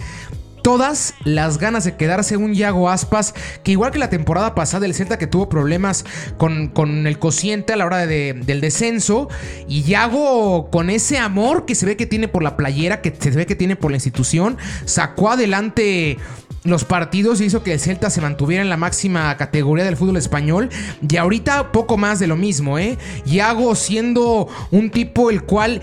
todas 0.63 1.15
las 1.25 1.59
ganas 1.59 1.85
de 1.85 1.97
quedarse 1.97 2.37
un 2.37 2.55
Yago 2.55 2.89
Aspas, 2.91 3.35
que 3.63 3.73
igual 3.73 3.91
que 3.91 3.99
la 3.99 4.11
temporada 4.11 4.55
pasada, 4.55 4.87
el 4.87 4.95
Celta 4.95 5.19
que 5.19 5.27
tuvo 5.27 5.49
problemas 5.49 6.05
con, 6.37 6.69
con 6.69 7.07
el 7.07 7.19
cociente 7.19 7.73
a 7.73 7.77
la 7.77 7.87
hora 7.87 8.07
del 8.07 8.61
descenso, 8.61 9.29
y 9.67 9.83
Yago 9.83 10.71
con 10.71 10.91
ese 10.91 11.19
amor 11.19 11.65
que 11.65 11.75
se 11.75 11.87
ve 11.87 11.97
que 11.97 12.07
tiene 12.07 12.29
por 12.29 12.43
la 12.43 12.57
playera, 12.57 13.01
que 13.01 13.15
se 13.19 13.31
ve 13.31 13.47
que 13.47 13.57
tiene 13.57 13.77
por 13.77 13.91
la 13.91 13.97
institución, 13.97 14.59
sacó 14.85 15.31
adelante 15.31 16.19
los 16.65 16.85
partidos 16.85 17.41
y 17.41 17.45
hizo 17.45 17.63
que 17.63 17.73
el 17.73 17.81
Celta 17.81 18.11
se 18.11 18.21
mantuviera 18.21 18.63
en 18.63 18.69
la 18.69 18.77
máxima 18.77 19.37
categoría 19.37 19.85
del 19.85 19.97
fútbol 19.97 20.17
español. 20.17 20.69
Y 21.09 21.17
ahorita 21.17 21.73
poco 21.73 21.97
más 21.97 22.19
de 22.19 22.27
lo 22.27 22.37
mismo, 22.37 22.79
¿eh? 22.79 22.99
Yago 23.25 23.75
siendo 23.75 24.49
un 24.71 24.91
tipo 24.91 25.31
el 25.31 25.43
cual 25.43 25.81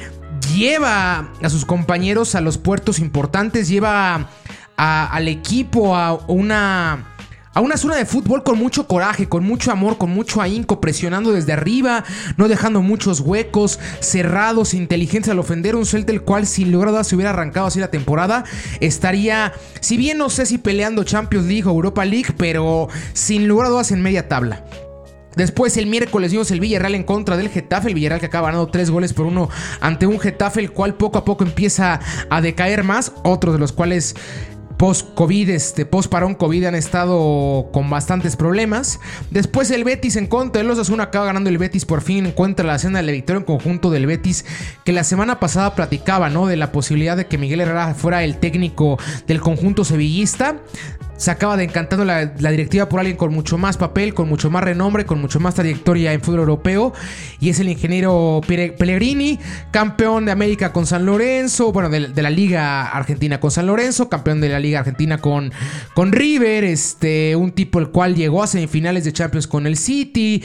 lleva 0.53 1.31
a 1.41 1.49
sus 1.49 1.65
compañeros 1.65 2.35
a 2.35 2.41
los 2.41 2.57
puertos 2.57 2.99
importantes, 2.99 3.67
lleva 3.67 4.29
al 4.77 5.27
equipo 5.27 5.95
a 5.95 6.13
una 6.27 7.15
a 7.55 7.61
una 7.61 7.77
zona 7.77 7.95
de 7.95 8.05
fútbol 8.05 8.43
con 8.43 8.59
mucho 8.59 8.85
coraje, 8.85 9.29
con 9.29 9.45
mucho 9.45 9.71
amor, 9.71 9.97
con 9.97 10.09
mucho 10.09 10.41
ahínco, 10.41 10.81
presionando 10.81 11.31
desde 11.31 11.53
arriba, 11.53 12.03
no 12.35 12.49
dejando 12.49 12.81
muchos 12.81 13.21
huecos, 13.21 13.79
cerrados, 14.01 14.73
inteligencia 14.73 15.31
al 15.31 15.39
ofender. 15.39 15.77
Un 15.77 15.85
Celta 15.85 16.11
el 16.11 16.21
cual, 16.21 16.45
sin 16.47 16.73
lograr 16.73 17.05
se 17.05 17.15
hubiera 17.15 17.29
arrancado 17.29 17.67
así 17.67 17.79
la 17.79 17.89
temporada, 17.89 18.43
estaría, 18.81 19.53
si 19.79 19.95
bien 19.95 20.17
no 20.17 20.29
sé 20.29 20.45
si 20.45 20.57
peleando 20.57 21.05
Champions 21.05 21.45
League 21.45 21.65
o 21.65 21.71
Europa 21.71 22.03
League, 22.03 22.33
pero 22.37 22.89
sin 23.13 23.47
lugar 23.47 23.67
a 23.67 23.69
dudas 23.69 23.91
en 23.93 24.01
media 24.01 24.27
tabla. 24.27 24.65
Después 25.37 25.75
el 25.77 25.87
miércoles 25.87 26.31
vimos 26.31 26.51
el 26.51 26.59
Villarreal 26.59 26.95
en 26.95 27.03
contra 27.03 27.37
del 27.37 27.49
Getafe, 27.49 27.89
el 27.89 27.93
Villarreal 27.93 28.19
que 28.19 28.27
acaba 28.27 28.47
ganando 28.47 28.67
tres 28.67 28.89
goles 28.89 29.13
por 29.13 29.25
uno 29.25 29.49
ante 29.81 30.07
un 30.07 30.19
Getafe 30.19 30.61
el 30.61 30.71
cual 30.71 30.95
poco 30.95 31.17
a 31.17 31.25
poco 31.25 31.43
empieza 31.43 31.99
a 32.29 32.41
decaer 32.41 32.83
más, 32.83 33.11
otros 33.23 33.53
de 33.53 33.59
los 33.59 33.73
cuales 33.73 34.15
post-COVID, 34.77 35.49
este, 35.49 35.85
post-parón 35.85 36.35
COVID 36.35 36.65
han 36.65 36.75
estado 36.75 37.69
con 37.71 37.89
bastantes 37.89 38.35
problemas. 38.35 38.99
Después 39.31 39.71
el 39.71 39.83
Betis 39.83 40.15
en 40.15 40.27
contra 40.27 40.63
los 40.63 40.77
Osasuna 40.77 41.03
acaba 41.03 41.25
ganando 41.25 41.49
el 41.49 41.57
Betis, 41.57 41.85
por 41.85 42.01
fin 42.01 42.25
encuentra 42.25 42.65
la 42.65 42.79
cena 42.79 43.01
de 43.01 43.03
la 43.03 43.15
en 43.15 43.43
conjunto 43.43 43.89
del 43.89 44.05
Betis, 44.05 44.45
que 44.83 44.91
la 44.91 45.03
semana 45.03 45.39
pasada 45.39 45.75
platicaba, 45.75 46.29
¿no? 46.29 46.47
De 46.47 46.57
la 46.57 46.71
posibilidad 46.71 47.17
de 47.17 47.27
que 47.27 47.37
Miguel 47.37 47.61
Herrera 47.61 47.93
fuera 47.93 48.23
el 48.23 48.37
técnico 48.37 48.99
del 49.27 49.41
conjunto 49.41 49.85
sevillista 49.85 50.57
se 51.17 51.31
acaba 51.31 51.55
de 51.57 51.63
encantando 51.63 52.05
la, 52.05 52.25
directiva 52.25 52.89
por 52.89 52.99
alguien 52.99 53.17
con 53.17 53.33
mucho 53.33 53.57
más 53.57 53.77
papel, 53.77 54.13
con 54.13 54.27
mucho 54.27 54.49
más 54.49 54.63
renombre, 54.63 55.05
con 55.05 55.19
mucho 55.19 55.39
más 55.39 55.55
trayectoria 55.55 56.13
en 56.13 56.21
fútbol 56.21 56.41
europeo. 56.41 56.93
Y 57.39 57.49
es 57.49 57.59
el 57.59 57.69
ingeniero 57.69 58.41
Pellegrini, 58.45 59.39
campeón 59.71 60.25
de 60.25 60.31
América 60.31 60.73
con 60.73 60.85
San 60.85 61.05
Lorenzo, 61.05 61.71
bueno, 61.71 61.89
de, 61.89 62.21
la 62.21 62.29
Liga 62.29 62.89
Argentina 62.89 63.39
con 63.39 63.51
San 63.51 63.67
Lorenzo, 63.67 64.09
campeón 64.09 64.41
de 64.41 64.49
la 64.49 64.59
Liga 64.59 64.79
Argentina 64.79 65.17
con, 65.17 65.51
con 65.93 66.11
River, 66.11 66.63
este, 66.63 67.35
un 67.35 67.51
tipo 67.51 67.79
el 67.79 67.89
cual 67.89 68.15
llegó 68.15 68.43
a 68.43 68.47
semifinales 68.47 69.05
de 69.05 69.13
Champions 69.13 69.47
con 69.47 69.67
el 69.67 69.77
City, 69.77 70.43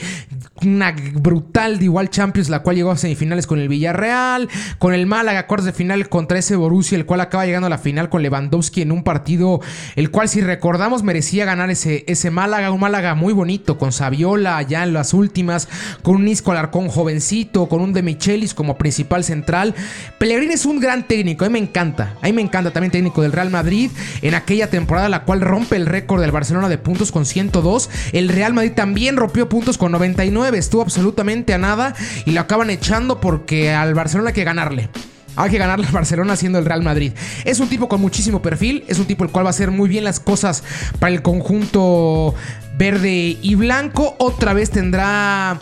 una 0.61 0.95
brutal 1.15 1.79
de 1.79 1.85
igual 1.85 2.09
Champions, 2.09 2.49
la 2.49 2.59
cual 2.59 2.75
llegó 2.75 2.91
a 2.91 2.97
semifinales 2.97 3.47
con 3.47 3.59
el 3.59 3.67
Villarreal, 3.67 4.49
con 4.77 4.93
el 4.93 5.05
Málaga, 5.05 5.47
cuartos 5.47 5.65
de 5.65 5.73
final 5.73 6.07
contra 6.09 6.39
ese 6.39 6.55
Borussia, 6.55 6.97
el 6.97 7.05
cual 7.05 7.21
acaba 7.21 7.45
llegando 7.45 7.67
a 7.67 7.69
la 7.69 7.77
final 7.77 8.09
con 8.09 8.21
Lewandowski 8.21 8.81
en 8.81 8.91
un 8.91 9.03
partido, 9.03 9.59
el 9.95 10.11
cual 10.11 10.29
si 10.29 10.41
recordamos 10.61 11.01
merecía 11.01 11.43
ganar 11.43 11.71
ese, 11.71 12.03
ese 12.05 12.29
Málaga, 12.29 12.69
un 12.69 12.81
Málaga 12.81 13.15
muy 13.15 13.33
bonito, 13.33 13.79
con 13.79 13.91
Saviola 13.91 14.61
ya 14.61 14.83
en 14.83 14.93
las 14.93 15.15
últimas, 15.15 15.67
con 16.03 16.17
un 16.17 16.27
Isco 16.27 16.51
Alarcón 16.51 16.87
jovencito, 16.87 17.67
con 17.67 17.81
un 17.81 17.93
De 17.93 18.03
Michelis 18.03 18.53
como 18.53 18.77
principal 18.77 19.23
central. 19.23 19.73
Pellegrini 20.19 20.53
es 20.53 20.67
un 20.67 20.79
gran 20.79 21.07
técnico, 21.07 21.45
a 21.45 21.49
mí 21.49 21.53
me 21.53 21.57
encanta, 21.67 22.13
a 22.21 22.27
mí 22.27 22.33
me 22.33 22.43
encanta 22.43 22.69
también 22.69 22.91
técnico 22.91 23.23
del 23.23 23.31
Real 23.31 23.49
Madrid, 23.49 23.89
en 24.21 24.35
aquella 24.35 24.69
temporada 24.69 25.09
la 25.09 25.23
cual 25.23 25.41
rompe 25.41 25.77
el 25.77 25.87
récord 25.87 26.21
del 26.21 26.29
Barcelona 26.29 26.69
de 26.69 26.77
puntos 26.77 27.11
con 27.11 27.25
102, 27.25 27.89
el 28.13 28.29
Real 28.29 28.53
Madrid 28.53 28.73
también 28.75 29.17
rompió 29.17 29.49
puntos 29.49 29.79
con 29.79 29.91
99, 29.91 30.59
estuvo 30.59 30.83
absolutamente 30.83 31.55
a 31.55 31.57
nada 31.57 31.95
y 32.27 32.33
lo 32.33 32.41
acaban 32.41 32.69
echando 32.69 33.19
porque 33.19 33.73
al 33.73 33.95
Barcelona 33.95 34.29
hay 34.29 34.35
que 34.35 34.43
ganarle. 34.43 34.89
Hay 35.35 35.49
que 35.49 35.57
ganarle 35.57 35.87
al 35.87 35.93
Barcelona 35.93 36.35
siendo 36.35 36.59
el 36.59 36.65
Real 36.65 36.83
Madrid. 36.83 37.13
Es 37.45 37.59
un 37.59 37.69
tipo 37.69 37.87
con 37.87 38.01
muchísimo 38.01 38.41
perfil, 38.41 38.83
es 38.87 38.99
un 38.99 39.05
tipo 39.05 39.23
el 39.23 39.31
cual 39.31 39.45
va 39.45 39.49
a 39.49 39.51
hacer 39.51 39.71
muy 39.71 39.89
bien 39.89 40.03
las 40.03 40.19
cosas 40.19 40.63
para 40.99 41.13
el 41.13 41.21
conjunto 41.21 42.35
verde 42.77 43.37
y 43.41 43.55
blanco. 43.55 44.15
Otra 44.19 44.53
vez 44.53 44.71
tendrá 44.71 45.57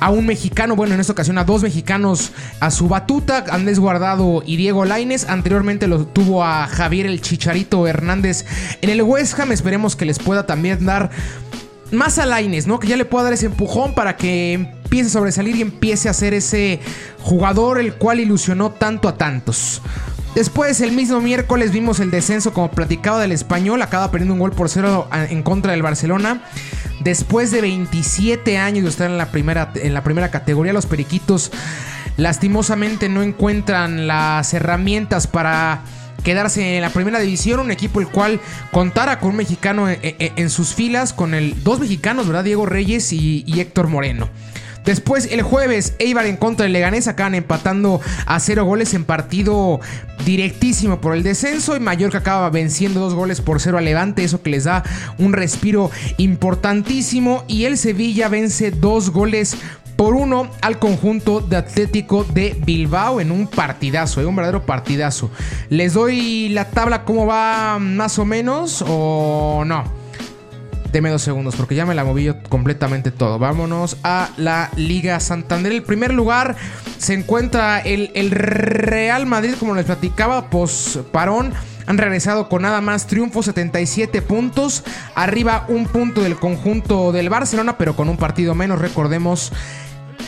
a 0.00 0.10
un 0.10 0.26
mexicano, 0.26 0.74
bueno, 0.74 0.94
en 0.94 1.00
esta 1.00 1.12
ocasión 1.12 1.38
a 1.38 1.44
dos 1.44 1.62
mexicanos 1.62 2.32
a 2.58 2.72
su 2.72 2.88
batuta, 2.88 3.44
Andrés 3.50 3.78
Guardado 3.78 4.42
y 4.44 4.56
Diego 4.56 4.84
Laines. 4.84 5.28
Anteriormente 5.28 5.86
lo 5.86 6.06
tuvo 6.06 6.42
a 6.42 6.66
Javier 6.66 7.06
el 7.06 7.20
Chicharito 7.20 7.86
Hernández 7.86 8.44
en 8.80 8.90
el 8.90 9.02
West 9.02 9.38
Ham. 9.38 9.52
Esperemos 9.52 9.94
que 9.94 10.04
les 10.04 10.18
pueda 10.18 10.44
también 10.44 10.84
dar 10.84 11.10
más 11.92 12.18
a 12.18 12.26
Laines, 12.26 12.66
¿no? 12.66 12.78
Que 12.78 12.88
ya 12.88 12.96
le 12.96 13.04
pueda 13.04 13.24
dar 13.24 13.32
ese 13.32 13.46
empujón 13.46 13.94
para 13.94 14.16
que 14.16 14.54
empiece 14.54 15.08
a 15.08 15.12
sobresalir 15.12 15.56
y 15.56 15.62
empiece 15.62 16.08
a 16.08 16.12
ser 16.12 16.34
ese 16.34 16.80
jugador 17.20 17.78
el 17.78 17.94
cual 17.94 18.20
ilusionó 18.20 18.70
tanto 18.70 19.08
a 19.08 19.16
tantos. 19.16 19.82
Después, 20.34 20.80
el 20.80 20.92
mismo 20.92 21.20
miércoles, 21.20 21.72
vimos 21.72 22.00
el 22.00 22.10
descenso, 22.10 22.54
como 22.54 22.70
platicaba 22.70 23.20
del 23.20 23.32
español. 23.32 23.82
Acaba 23.82 24.10
perdiendo 24.10 24.32
un 24.32 24.40
gol 24.40 24.52
por 24.52 24.70
cero 24.70 25.06
en 25.12 25.42
contra 25.42 25.72
del 25.72 25.82
Barcelona. 25.82 26.42
Después 27.00 27.50
de 27.50 27.60
27 27.60 28.56
años 28.56 28.84
de 28.84 28.90
estar 28.90 29.10
en 29.10 29.18
la 29.18 29.26
primera, 29.26 29.72
en 29.74 29.92
la 29.92 30.02
primera 30.02 30.30
categoría, 30.30 30.72
los 30.72 30.86
periquitos 30.86 31.52
lastimosamente 32.16 33.08
no 33.08 33.22
encuentran 33.22 34.06
las 34.06 34.54
herramientas 34.54 35.26
para 35.26 35.82
quedarse 36.22 36.76
en 36.76 36.82
la 36.82 36.90
primera 36.90 37.20
división. 37.20 37.60
Un 37.60 37.70
equipo 37.70 38.00
el 38.00 38.08
cual 38.08 38.40
contara 38.70 39.18
con 39.18 39.30
un 39.30 39.36
mexicano 39.36 39.86
en, 39.88 40.50
sus 40.50 40.74
filas, 40.74 41.12
con 41.12 41.34
el, 41.34 41.62
dos 41.62 41.80
mexicanos, 41.80 42.26
¿verdad? 42.26 42.44
Diego 42.44 42.66
Reyes 42.66 43.12
y, 43.12 43.44
Héctor 43.60 43.88
Moreno. 43.88 44.28
Después, 44.84 45.28
el 45.30 45.42
jueves, 45.42 45.94
Eibar 46.00 46.26
en 46.26 46.36
contra 46.36 46.64
del 46.64 46.72
Leganés 46.72 47.06
acaban 47.06 47.36
empatando 47.36 48.00
a 48.26 48.40
cero 48.40 48.64
goles 48.64 48.94
en 48.94 49.04
partido 49.04 49.80
directísimo 50.24 51.00
por 51.00 51.14
el 51.14 51.22
descenso. 51.22 51.76
Y 51.76 51.80
Mallorca 51.80 52.18
acaba 52.18 52.50
venciendo 52.50 52.98
dos 52.98 53.14
goles 53.14 53.40
por 53.40 53.60
cero 53.60 53.78
a 53.78 53.80
Levante, 53.80 54.24
eso 54.24 54.42
que 54.42 54.50
les 54.50 54.64
da 54.64 54.82
un 55.18 55.34
respiro 55.34 55.92
importantísimo. 56.16 57.44
Y 57.46 57.66
el 57.66 57.78
Sevilla 57.78 58.28
vence 58.28 58.72
dos 58.72 59.10
goles 59.10 59.56
por 59.96 60.14
uno 60.14 60.48
al 60.60 60.78
conjunto 60.78 61.40
de 61.40 61.56
Atlético 61.56 62.24
de 62.24 62.56
Bilbao 62.64 63.20
en 63.20 63.30
un 63.30 63.46
partidazo, 63.46 64.20
en 64.20 64.26
eh, 64.26 64.28
un 64.28 64.36
verdadero 64.36 64.64
partidazo. 64.64 65.30
¿Les 65.68 65.94
doy 65.94 66.48
la 66.48 66.66
tabla 66.70 67.04
cómo 67.04 67.26
va 67.26 67.78
más 67.78 68.18
o 68.18 68.24
menos 68.24 68.84
o 68.86 69.64
no? 69.66 69.84
Deme 70.92 71.08
dos 71.08 71.22
segundos 71.22 71.56
porque 71.56 71.74
ya 71.74 71.86
me 71.86 71.94
la 71.94 72.04
moví 72.04 72.30
completamente 72.50 73.10
todo. 73.10 73.38
Vámonos 73.38 73.96
a 74.02 74.28
la 74.36 74.70
Liga 74.76 75.18
Santander. 75.20 75.72
El 75.72 75.82
primer 75.82 76.12
lugar 76.12 76.54
se 76.98 77.14
encuentra 77.14 77.80
el, 77.80 78.10
el 78.14 78.30
Real 78.30 79.24
Madrid, 79.24 79.54
como 79.58 79.74
les 79.74 79.86
platicaba, 79.86 80.50
pos 80.50 81.00
parón. 81.10 81.54
Han 81.86 81.98
regresado 81.98 82.48
con 82.48 82.62
nada 82.62 82.80
más 82.80 83.06
triunfo, 83.06 83.42
77 83.42 84.22
puntos. 84.22 84.84
Arriba 85.14 85.66
un 85.68 85.86
punto 85.86 86.22
del 86.22 86.36
conjunto 86.36 87.12
del 87.12 87.28
Barcelona, 87.28 87.78
pero 87.78 87.96
con 87.96 88.08
un 88.08 88.16
partido 88.16 88.54
menos. 88.54 88.80
Recordemos 88.80 89.52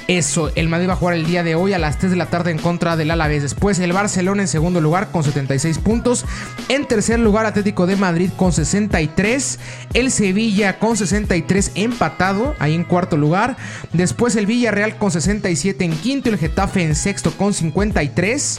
eso, 0.07 0.53
el 0.55 0.69
Madrid 0.69 0.89
va 0.89 0.93
a 0.93 0.97
jugar 0.97 1.15
el 1.15 1.27
día 1.27 1.43
de 1.43 1.55
hoy 1.55 1.73
a 1.73 1.79
las 1.79 1.99
3 1.99 2.11
de 2.11 2.17
la 2.17 2.27
tarde 2.27 2.51
en 2.51 2.59
contra 2.59 2.97
del 2.97 3.11
Alavés. 3.11 3.43
Después 3.43 3.79
el 3.79 3.95
Barcelona 3.95 4.43
en 4.43 4.49
segundo 4.49 4.83
lugar 4.83 5.11
con 5.11 5.25
76 5.25 5.79
puntos. 5.79 6.27
En 6.69 6.87
tercer 6.87 7.19
lugar 7.19 7.47
Atlético 7.47 7.87
de 7.87 7.97
Madrid 7.97 8.31
con 8.37 8.53
63. 8.53 9.59
El 9.95 10.11
Sevilla 10.11 10.79
con 10.79 10.97
63 10.97 11.73
empatado 11.75 12.55
ahí 12.59 12.75
en 12.75 12.85
cuarto 12.85 13.17
lugar. 13.17 13.57
Después 13.95 14.37
el 14.37 14.47
Villarreal 14.47 14.97
con 14.99 15.11
67 15.11 15.85
en 15.85 15.93
quinto. 15.93 16.29
El 16.29 16.39
Getafe 16.39 16.83
en 16.83 16.95
sexto 16.95 17.31
con 17.33 17.55
53. 17.55 18.59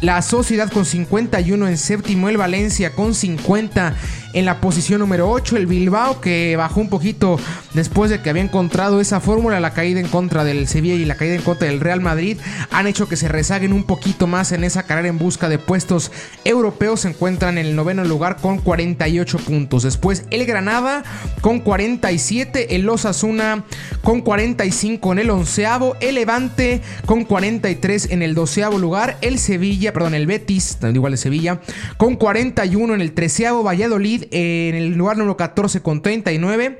La 0.00 0.20
Sociedad 0.22 0.70
con 0.70 0.84
51 0.84 1.68
en 1.68 1.78
séptimo, 1.78 2.28
el 2.28 2.36
Valencia 2.36 2.94
con 2.94 3.14
50 3.14 3.94
en 4.34 4.44
la 4.44 4.60
posición 4.60 5.00
número 5.00 5.30
8, 5.30 5.56
el 5.56 5.66
Bilbao 5.66 6.20
que 6.20 6.56
bajó 6.56 6.80
un 6.80 6.88
poquito 6.88 7.38
después 7.72 8.10
de 8.10 8.20
que 8.20 8.30
había 8.30 8.42
encontrado 8.42 9.00
esa 9.00 9.20
fórmula, 9.20 9.60
la 9.60 9.72
caída 9.72 10.00
en 10.00 10.08
contra 10.08 10.44
del 10.44 10.66
Sevilla 10.68 10.94
y 10.94 11.04
la 11.04 11.14
caída 11.14 11.36
en 11.36 11.42
contra 11.42 11.68
del 11.68 11.80
Real 11.80 12.00
Madrid, 12.00 12.38
han 12.70 12.86
hecho 12.86 13.08
que 13.08 13.16
se 13.16 13.28
rezaguen 13.28 13.72
un 13.72 13.84
poquito 13.84 14.26
más 14.26 14.52
en 14.52 14.64
esa 14.64 14.82
carrera 14.82 15.08
en 15.08 15.18
busca 15.18 15.48
de 15.48 15.58
puestos 15.58 16.10
europeos, 16.44 17.00
se 17.00 17.08
encuentran 17.08 17.58
en 17.58 17.66
el 17.66 17.76
noveno 17.76 18.04
lugar 18.04 18.36
con 18.36 18.58
48 18.58 19.38
puntos. 19.38 19.84
Después 19.84 20.24
el 20.30 20.44
Granada 20.46 21.04
con 21.40 21.60
47, 21.60 22.74
el 22.74 22.88
Osasuna 22.88 23.64
con 24.02 24.20
45 24.20 25.12
en 25.12 25.18
el 25.20 25.30
onceavo, 25.30 25.96
el 26.00 26.16
Levante 26.16 26.82
con 27.06 27.24
43 27.24 28.10
en 28.10 28.22
el 28.22 28.34
doceavo 28.34 28.78
lugar, 28.78 29.16
el 29.20 29.38
Sevilla, 29.38 29.92
perdón, 29.92 30.14
el 30.14 30.26
Betis, 30.26 30.78
igual 30.92 31.12
de 31.12 31.18
Sevilla, 31.18 31.60
con 31.96 32.16
41 32.16 32.94
en 32.94 33.00
el 33.00 33.12
treceavo, 33.12 33.62
Valladolid 33.62 34.23
en 34.30 34.74
el 34.74 34.94
lugar 34.94 35.16
número 35.16 35.36
14 35.36 35.82
con 35.82 36.02
39. 36.02 36.78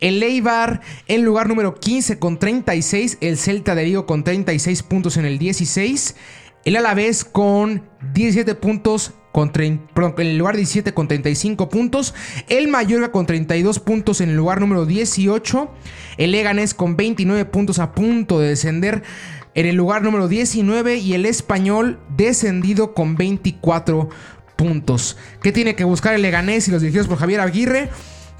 El 0.00 0.22
Eibar 0.22 0.80
en 1.08 1.24
lugar 1.24 1.48
número 1.48 1.74
15 1.74 2.18
con 2.18 2.38
36. 2.38 3.18
El 3.20 3.36
Celta 3.36 3.74
de 3.74 3.84
Vigo 3.84 4.06
con 4.06 4.24
36 4.24 4.82
puntos 4.84 5.16
en 5.16 5.24
el 5.24 5.38
16. 5.38 6.14
El 6.64 6.76
Alavés 6.76 7.24
con 7.24 7.82
17 8.14 8.54
puntos. 8.54 9.14
Con 9.32 9.52
en 9.54 9.80
el 10.18 10.38
lugar 10.38 10.56
17 10.56 10.94
con 10.94 11.06
35 11.06 11.68
puntos. 11.68 12.14
El 12.48 12.68
Mallorca 12.68 13.12
con 13.12 13.26
32 13.26 13.78
puntos 13.78 14.20
en 14.20 14.30
el 14.30 14.36
lugar 14.36 14.60
número 14.60 14.84
18. 14.84 15.70
El 16.16 16.32
Leganés 16.32 16.74
con 16.74 16.96
29 16.96 17.44
puntos 17.44 17.78
a 17.78 17.92
punto 17.92 18.40
de 18.40 18.48
descender 18.48 19.02
en 19.54 19.66
el 19.66 19.76
lugar 19.76 20.02
número 20.02 20.28
19. 20.28 20.96
Y 20.96 21.14
el 21.14 21.26
Español 21.26 22.00
descendido 22.16 22.94
con 22.94 23.16
24 23.16 24.08
puntos. 24.58 25.16
¿Qué 25.40 25.52
tiene 25.52 25.74
que 25.74 25.84
buscar 25.84 26.12
el 26.12 26.20
Leganés 26.20 26.68
y 26.68 26.70
los 26.70 26.82
dirigidos 26.82 27.06
por 27.06 27.16
Javier 27.16 27.40
Aguirre? 27.40 27.88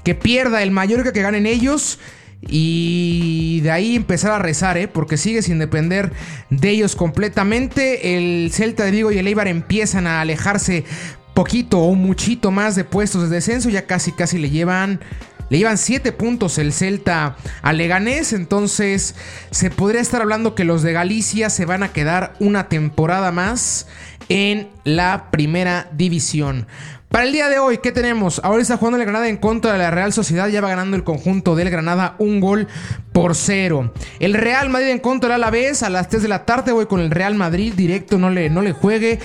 que 0.03 0.15
pierda 0.15 0.63
el 0.63 0.71
Mallorca, 0.71 1.13
que 1.13 1.21
ganen 1.21 1.45
ellos. 1.45 1.99
Y 2.41 3.59
de 3.61 3.71
ahí 3.71 3.95
empezar 3.95 4.31
a 4.31 4.39
rezar, 4.39 4.77
¿eh? 4.77 4.87
porque 4.87 5.17
sigue 5.17 5.41
sin 5.41 5.59
depender 5.59 6.13
de 6.49 6.69
ellos 6.69 6.95
completamente. 6.95 8.15
El 8.15 8.51
Celta 8.53 8.85
de 8.85 8.91
Vigo 8.91 9.11
y 9.11 9.17
el 9.17 9.27
Eibar 9.27 9.47
empiezan 9.47 10.07
a 10.07 10.21
alejarse 10.21 10.85
poquito 11.33 11.79
o 11.79 11.95
muchito 11.95 12.51
más 12.51 12.75
de 12.75 12.85
puestos 12.85 13.23
de 13.29 13.35
descenso. 13.35 13.69
Ya 13.69 13.87
casi, 13.87 14.13
casi 14.13 14.37
le 14.37 14.49
llevan. 14.49 15.01
Le 15.49 15.57
llevan 15.57 15.79
7 15.79 16.11
puntos 16.11 16.59
el 16.59 16.71
Celta 16.71 17.35
a 17.61 17.73
Leganés. 17.73 18.31
Entonces 18.31 19.15
se 19.51 19.69
podría 19.69 19.99
estar 19.99 20.21
hablando 20.21 20.55
que 20.55 20.63
los 20.63 20.81
de 20.81 20.93
Galicia 20.93 21.49
se 21.49 21.65
van 21.65 21.83
a 21.83 21.91
quedar 21.91 22.33
una 22.39 22.69
temporada 22.69 23.33
más 23.33 23.87
en 24.29 24.69
la 24.83 25.29
primera 25.31 25.89
división. 25.91 26.67
Para 27.09 27.23
el 27.23 27.33
día 27.33 27.49
de 27.49 27.57
hoy, 27.57 27.79
¿qué 27.79 27.91
tenemos? 27.91 28.39
Ahora 28.43 28.61
está 28.61 28.77
jugando 28.77 28.97
el 28.97 29.03
Granada 29.03 29.29
en 29.29 29.37
contra 29.37 29.73
de 29.73 29.79
la 29.79 29.89
Real 29.89 30.13
Sociedad. 30.13 30.47
Ya 30.47 30.61
va 30.61 30.69
ganando 30.69 30.95
el 30.95 31.03
conjunto 31.03 31.55
del 31.55 31.71
Granada 31.71 32.13
un 32.19 32.39
gol 32.39 32.67
por 33.13 33.35
cero. 33.35 33.91
El 34.19 34.35
Real 34.35 34.69
Madrid 34.69 34.89
en 34.89 34.99
contra 34.99 35.29
del 35.29 35.43
Alavés 35.43 35.81
a 35.81 35.89
las 35.89 36.07
3 36.07 36.21
de 36.21 36.27
la 36.27 36.45
tarde. 36.45 36.71
Voy 36.71 36.85
con 36.85 36.99
el 36.99 37.09
Real 37.09 37.33
Madrid 37.33 37.73
directo, 37.73 38.19
no 38.19 38.29
le, 38.29 38.51
no 38.51 38.61
le 38.61 38.73
juegue. 38.73 39.17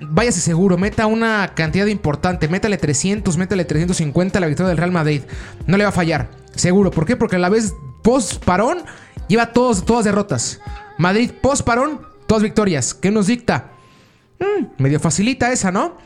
Váyase 0.00 0.40
seguro, 0.40 0.76
meta 0.76 1.06
una 1.06 1.52
cantidad 1.54 1.86
importante. 1.86 2.48
Métale 2.48 2.78
300, 2.78 3.36
métale 3.36 3.64
350 3.64 4.38
a 4.38 4.40
la 4.40 4.48
victoria 4.48 4.70
del 4.70 4.78
Real 4.78 4.90
Madrid. 4.90 5.22
No 5.68 5.76
le 5.76 5.84
va 5.84 5.90
a 5.90 5.92
fallar, 5.92 6.30
seguro. 6.56 6.90
¿Por 6.90 7.06
qué? 7.06 7.14
Porque 7.16 7.36
a 7.36 7.38
la 7.38 7.48
vez 7.48 7.74
post 8.02 8.44
parón 8.44 8.78
lleva 9.28 9.52
todos, 9.52 9.84
todas 9.84 10.04
derrotas. 10.04 10.60
Madrid 10.98 11.30
post 11.40 11.62
parón, 11.62 12.00
todas 12.26 12.42
victorias. 12.42 12.92
¿Qué 12.92 13.12
nos 13.12 13.28
dicta? 13.28 13.70
Mm, 14.40 14.82
medio 14.82 14.98
facilita 14.98 15.52
esa, 15.52 15.70
¿no? 15.70 15.98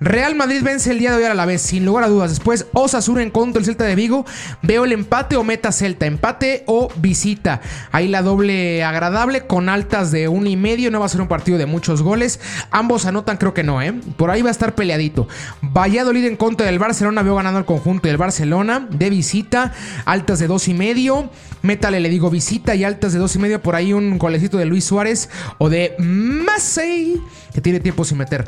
Real 0.00 0.36
Madrid 0.36 0.60
vence 0.62 0.92
el 0.92 1.00
día 1.00 1.10
de 1.10 1.16
hoy 1.16 1.24
a 1.24 1.34
la 1.34 1.44
vez, 1.44 1.60
sin 1.60 1.84
lugar 1.84 2.04
a 2.04 2.08
dudas. 2.08 2.30
Después, 2.30 2.66
Osasuna 2.72 3.22
en 3.22 3.30
contra 3.30 3.58
del 3.58 3.64
Celta 3.64 3.84
de 3.84 3.96
Vigo. 3.96 4.24
Veo 4.62 4.84
el 4.84 4.92
empate 4.92 5.36
o 5.36 5.42
meta 5.42 5.72
Celta. 5.72 6.06
Empate 6.06 6.62
o 6.66 6.88
visita. 6.98 7.60
Ahí 7.90 8.06
la 8.06 8.22
doble 8.22 8.84
agradable 8.84 9.46
con 9.46 9.68
altas 9.68 10.12
de 10.12 10.28
uno 10.28 10.48
y 10.48 10.56
medio. 10.56 10.92
No 10.92 11.00
va 11.00 11.06
a 11.06 11.08
ser 11.08 11.20
un 11.20 11.26
partido 11.26 11.58
de 11.58 11.66
muchos 11.66 12.02
goles. 12.02 12.38
Ambos 12.70 13.06
anotan, 13.06 13.38
creo 13.38 13.54
que 13.54 13.64
no, 13.64 13.82
¿eh? 13.82 13.92
Por 14.16 14.30
ahí 14.30 14.42
va 14.42 14.50
a 14.50 14.52
estar 14.52 14.76
peleadito. 14.76 15.26
Valladolid 15.62 16.26
en 16.26 16.36
contra 16.36 16.66
del 16.66 16.78
Barcelona. 16.78 17.22
Veo 17.22 17.34
ganando 17.34 17.58
el 17.58 17.64
conjunto 17.64 18.06
del 18.06 18.18
Barcelona 18.18 18.86
de 18.90 19.10
visita. 19.10 19.72
Altas 20.04 20.38
de 20.38 20.46
dos 20.46 20.68
y 20.68 20.74
medio. 20.74 21.30
Métale, 21.62 21.98
le 21.98 22.08
digo 22.08 22.30
visita 22.30 22.76
y 22.76 22.84
altas 22.84 23.14
de 23.14 23.18
dos 23.18 23.34
y 23.34 23.40
medio. 23.40 23.60
Por 23.60 23.74
ahí 23.74 23.92
un 23.92 24.16
golecito 24.16 24.58
de 24.58 24.66
Luis 24.66 24.84
Suárez 24.84 25.28
o 25.58 25.68
de 25.68 25.96
Massey 25.98 27.20
que 27.52 27.60
tiene 27.60 27.80
tiempo 27.80 28.04
sin 28.04 28.18
meter. 28.18 28.46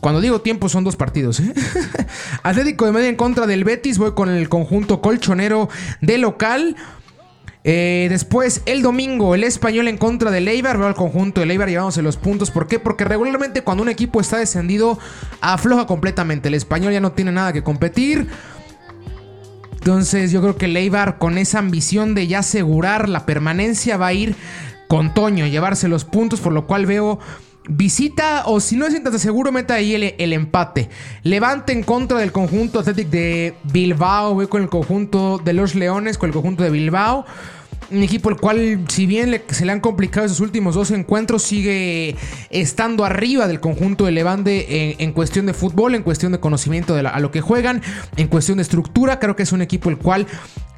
Cuando 0.00 0.20
digo 0.20 0.40
tiempo 0.40 0.68
son 0.68 0.84
dos 0.84 0.96
partidos. 0.96 1.40
¿eh? 1.40 1.52
Atlético 2.42 2.86
de 2.86 2.92
Media 2.92 3.08
en 3.08 3.16
contra 3.16 3.46
del 3.46 3.64
Betis. 3.64 3.98
Voy 3.98 4.12
con 4.12 4.28
el 4.28 4.48
conjunto 4.48 5.00
colchonero 5.00 5.68
de 6.00 6.18
local. 6.18 6.76
Eh, 7.62 8.06
después, 8.08 8.62
el 8.64 8.80
domingo, 8.80 9.34
el 9.34 9.44
español 9.44 9.88
en 9.88 9.98
contra 9.98 10.30
del 10.30 10.48
Eibar. 10.48 10.78
Veo 10.78 10.86
al 10.86 10.94
conjunto 10.94 11.40
del 11.40 11.50
Eibar 11.50 11.68
llevándose 11.68 12.02
los 12.02 12.16
puntos. 12.16 12.50
¿Por 12.50 12.66
qué? 12.66 12.78
Porque 12.78 13.04
regularmente 13.04 13.62
cuando 13.62 13.82
un 13.82 13.88
equipo 13.88 14.20
está 14.20 14.38
descendido, 14.38 14.98
afloja 15.40 15.86
completamente. 15.86 16.48
El 16.48 16.54
español 16.54 16.92
ya 16.92 17.00
no 17.00 17.12
tiene 17.12 17.32
nada 17.32 17.52
que 17.52 17.62
competir. 17.62 18.28
Entonces, 19.72 20.30
yo 20.30 20.40
creo 20.40 20.56
que 20.56 20.66
el 20.66 20.76
Eibar, 20.76 21.18
con 21.18 21.38
esa 21.38 21.58
ambición 21.58 22.14
de 22.14 22.26
ya 22.26 22.40
asegurar 22.40 23.08
la 23.08 23.26
permanencia, 23.26 23.96
va 23.96 24.08
a 24.08 24.12
ir 24.12 24.36
con 24.88 25.14
Toño, 25.14 25.46
llevarse 25.46 25.88
los 25.88 26.04
puntos. 26.04 26.40
Por 26.40 26.52
lo 26.52 26.66
cual 26.66 26.86
veo 26.86 27.18
Visita 27.72 28.42
o 28.46 28.58
si 28.58 28.76
no 28.76 28.84
es 28.84 29.00
tan 29.00 29.16
seguro, 29.16 29.52
meta 29.52 29.74
ahí 29.74 29.94
el, 29.94 30.32
empate. 30.32 30.90
Levante 31.22 31.72
en 31.72 31.84
contra 31.84 32.18
del 32.18 32.32
conjunto 32.32 32.80
Athletic 32.80 33.08
de 33.10 33.54
Bilbao. 33.62 34.34
Voy 34.34 34.48
con 34.48 34.62
el 34.62 34.68
conjunto 34.68 35.38
de 35.38 35.52
los 35.52 35.76
Leones, 35.76 36.18
con 36.18 36.30
el 36.30 36.34
conjunto 36.34 36.64
de 36.64 36.70
Bilbao. 36.70 37.24
Un 37.92 38.02
equipo 38.02 38.28
el 38.28 38.36
cual, 38.36 38.84
si 38.88 39.06
bien 39.06 39.40
se 39.48 39.64
le 39.64 39.70
han 39.70 39.78
complicado 39.78 40.26
esos 40.26 40.40
últimos 40.40 40.74
dos 40.74 40.90
encuentros, 40.90 41.42
sigue 41.42 42.16
estando 42.50 43.04
arriba 43.04 43.46
del 43.46 43.60
conjunto 43.60 44.04
de 44.04 44.12
Levante 44.12 45.02
en, 45.02 45.12
cuestión 45.12 45.46
de 45.46 45.54
fútbol, 45.54 45.94
en 45.94 46.02
cuestión 46.02 46.32
de 46.32 46.40
conocimiento 46.40 46.94
de 46.96 47.06
a 47.06 47.20
lo 47.20 47.30
que 47.30 47.40
juegan, 47.40 47.82
en 48.16 48.26
cuestión 48.26 48.58
de 48.58 48.62
estructura. 48.62 49.20
Creo 49.20 49.36
que 49.36 49.44
es 49.44 49.52
un 49.52 49.62
equipo 49.62 49.90
el 49.90 49.96
cual 49.96 50.26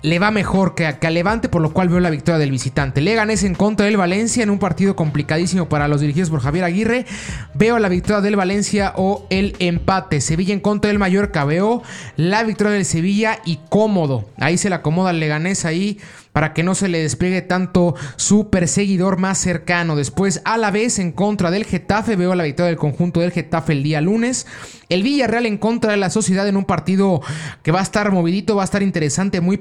le 0.03 0.19
va 0.19 0.31
mejor 0.31 0.75
que 0.75 0.87
a, 0.87 1.11
Levante, 1.11 1.49
por 1.49 1.63
lo 1.63 1.73
cual 1.73 1.89
veo 1.89 2.01
la 2.01 2.11
victoria 2.11 2.39
del 2.39 2.51
visitante. 2.51 3.01
Leganés 3.01 3.45
en 3.45 3.55
contra 3.55 3.87
del 3.87 3.97
Valencia 3.97 4.43
en 4.43 4.51
un 4.51 4.59
partido 4.59 4.97
complicadísimo 4.97 5.69
para 5.69 5.89
los 5.89 6.01
dirigidos 6.01 6.31
por 6.31 6.41
Javier 6.41 6.65
Aguirre. 6.65 7.07
Veo 7.55 7.79
la 7.79 7.89
victoria 7.89 8.21
del 8.21 8.37
Valencia 8.37 8.93
o 8.97 9.27
el 9.31 9.55
empate. 9.59 10.21
Sevilla 10.21 10.55
en 10.55 10.61
contra 10.61 10.89
del 10.89 10.99
Mallorca. 10.99 11.45
Veo 11.45 11.83
la 12.17 12.43
victoria 12.43 12.73
del 12.73 12.85
Sevilla 12.85 13.39
y 13.45 13.61
cómodo. 13.69 14.29
Ahí 14.39 14.59
se 14.59 14.69
le 14.69 14.75
acomoda 14.75 15.11
el 15.11 15.21
Leganés 15.21 15.65
ahí 15.65 15.99
para 16.33 16.55
que 16.55 16.63
no 16.63 16.75
se 16.75 16.89
le 16.89 17.03
despliegue 17.03 17.43
tanto 17.43 17.95
su 18.17 18.49
perseguidor 18.49 19.19
más 19.19 19.39
cercano. 19.39 19.97
Después, 19.97 20.41
a 20.45 20.57
la 20.57 20.71
vez, 20.71 20.99
en 20.99 21.13
contra 21.13 21.51
del 21.51 21.65
Getafe, 21.65 22.17
veo 22.17 22.35
la 22.35 22.45
victoria 22.45 22.69
del 22.69 22.79
conjunto 22.79 23.21
del 23.21 23.33
Getafe 23.33 23.75
el 23.75 23.83
día 23.83 24.01
lunes. 24.01 24.47
El 24.89 25.03
Villarreal 25.03 25.47
en 25.47 25.59
contra 25.59 25.93
de 25.93 25.99
la 25.99 26.11
Sociedad 26.11 26.49
en 26.49 26.57
un 26.57 26.65
partido 26.65 27.21
que 27.63 27.73
va 27.73 27.81
a 27.81 27.83
estar 27.83 28.11
movidito, 28.13 28.57
va 28.57 28.63
a 28.63 28.65
estar 28.65 28.83
interesante, 28.83 29.41
muy 29.41 29.59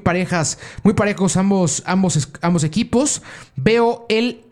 muy 0.82 0.94
parejos 0.94 1.36
ambos, 1.36 1.82
ambos, 1.86 2.28
ambos 2.40 2.64
equipos. 2.64 3.22
Veo 3.56 4.06
el 4.08 4.44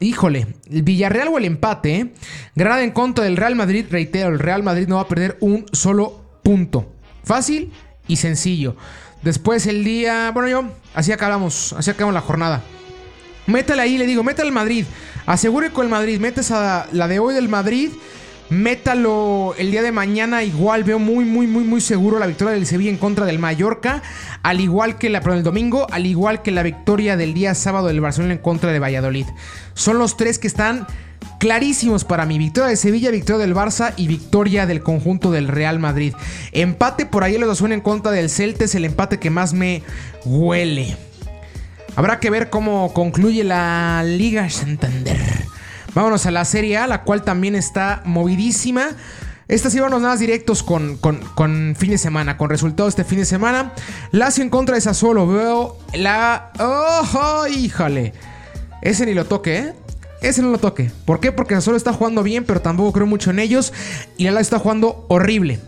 Híjole, 0.00 0.46
el 0.70 0.82
Villarreal 0.82 1.28
o 1.28 1.38
el 1.38 1.44
empate. 1.44 1.96
¿eh? 1.96 2.12
Granada 2.54 2.84
en 2.84 2.92
contra 2.92 3.24
del 3.24 3.36
Real 3.36 3.56
Madrid. 3.56 3.86
Reitero, 3.90 4.28
el 4.28 4.38
Real 4.38 4.62
Madrid 4.62 4.86
no 4.86 4.96
va 4.96 5.02
a 5.02 5.08
perder 5.08 5.36
un 5.40 5.66
solo 5.72 6.20
punto. 6.44 6.92
Fácil 7.24 7.72
y 8.06 8.16
sencillo. 8.16 8.76
Después 9.22 9.66
el 9.66 9.82
día. 9.82 10.30
Bueno, 10.32 10.48
yo. 10.48 10.64
Así 10.94 11.10
acabamos. 11.10 11.72
Así 11.72 11.90
acabamos 11.90 12.14
la 12.14 12.20
jornada. 12.20 12.62
Métale 13.46 13.82
ahí, 13.82 13.98
le 13.98 14.06
digo, 14.06 14.22
métale 14.22 14.48
al 14.48 14.54
Madrid. 14.54 14.84
Asegure 15.26 15.72
con 15.72 15.86
el 15.86 15.90
Madrid. 15.90 16.20
Metes 16.20 16.52
a 16.52 16.86
la 16.92 17.08
de 17.08 17.18
hoy 17.18 17.34
del 17.34 17.48
Madrid. 17.48 17.90
Métalo 18.50 19.54
el 19.58 19.70
día 19.70 19.82
de 19.82 19.92
mañana. 19.92 20.42
Igual 20.42 20.84
veo 20.84 20.98
muy, 20.98 21.24
muy, 21.24 21.46
muy, 21.46 21.64
muy 21.64 21.80
seguro 21.80 22.18
la 22.18 22.26
victoria 22.26 22.54
del 22.54 22.66
Sevilla 22.66 22.90
en 22.90 22.96
contra 22.96 23.26
del 23.26 23.38
Mallorca. 23.38 24.02
Al 24.42 24.60
igual 24.60 24.96
que 24.96 25.10
la, 25.10 25.20
perdón, 25.20 25.38
el 25.38 25.44
domingo. 25.44 25.86
Al 25.90 26.06
igual 26.06 26.42
que 26.42 26.50
la 26.50 26.62
victoria 26.62 27.16
del 27.16 27.34
día 27.34 27.54
sábado 27.54 27.88
del 27.88 28.00
Barcelona 28.00 28.34
en 28.34 28.38
contra 28.38 28.72
de 28.72 28.78
Valladolid. 28.78 29.26
Son 29.74 29.98
los 29.98 30.16
tres 30.16 30.38
que 30.38 30.46
están 30.46 30.86
clarísimos 31.38 32.04
para 32.04 32.24
mí. 32.24 32.38
Victoria 32.38 32.70
de 32.70 32.76
Sevilla, 32.76 33.10
victoria 33.10 33.44
del 33.44 33.54
Barça 33.54 33.92
y 33.96 34.08
victoria 34.08 34.66
del 34.66 34.82
conjunto 34.82 35.30
del 35.30 35.48
Real 35.48 35.78
Madrid. 35.78 36.14
Empate 36.52 37.06
por 37.06 37.24
ahí 37.24 37.36
los 37.36 37.58
suena 37.58 37.74
en 37.74 37.80
contra 37.82 38.12
del 38.12 38.30
Celta. 38.30 38.64
Es 38.64 38.74
el 38.74 38.86
empate 38.86 39.18
que 39.18 39.30
más 39.30 39.52
me 39.52 39.82
huele. 40.24 40.96
Habrá 41.96 42.20
que 42.20 42.30
ver 42.30 42.48
cómo 42.48 42.92
concluye 42.94 43.44
la 43.44 44.02
Liga 44.04 44.48
Santander. 44.48 45.47
Vámonos 45.94 46.26
a 46.26 46.30
la 46.30 46.44
Serie 46.44 46.76
A, 46.78 46.86
la 46.86 47.02
cual 47.02 47.22
también 47.22 47.54
está 47.54 48.02
movidísima. 48.04 48.90
Estas 49.48 49.74
íbamos 49.74 50.00
nada 50.02 50.12
más 50.12 50.20
directos 50.20 50.62
con, 50.62 50.98
con, 50.98 51.74
fin 51.76 51.90
de 51.90 51.98
semana, 51.98 52.36
con 52.36 52.50
resultados 52.50 52.90
este 52.90 53.04
fin 53.04 53.18
de 53.18 53.24
semana. 53.24 53.72
Lazio 54.12 54.44
en 54.44 54.50
contra 54.50 54.74
de 54.74 54.82
Sassuolo. 54.82 55.26
Veo 55.26 55.78
la. 55.94 56.52
¡Oh, 56.58 57.46
híjole! 57.46 58.12
Ese 58.82 59.06
ni 59.06 59.14
lo 59.14 59.24
toque, 59.24 59.58
¿eh? 59.58 59.74
Ese 60.20 60.42
no 60.42 60.50
lo 60.50 60.58
toque. 60.58 60.90
¿Por 61.06 61.20
qué? 61.20 61.32
Porque 61.32 61.54
Sassuolo 61.54 61.78
está 61.78 61.94
jugando 61.94 62.22
bien, 62.22 62.44
pero 62.44 62.60
tampoco 62.60 62.92
creo 62.92 63.06
mucho 63.06 63.30
en 63.30 63.38
ellos. 63.38 63.72
Y 64.18 64.24
la 64.24 64.32
Lazio 64.32 64.42
está 64.42 64.58
jugando 64.58 65.06
horrible. 65.08 65.60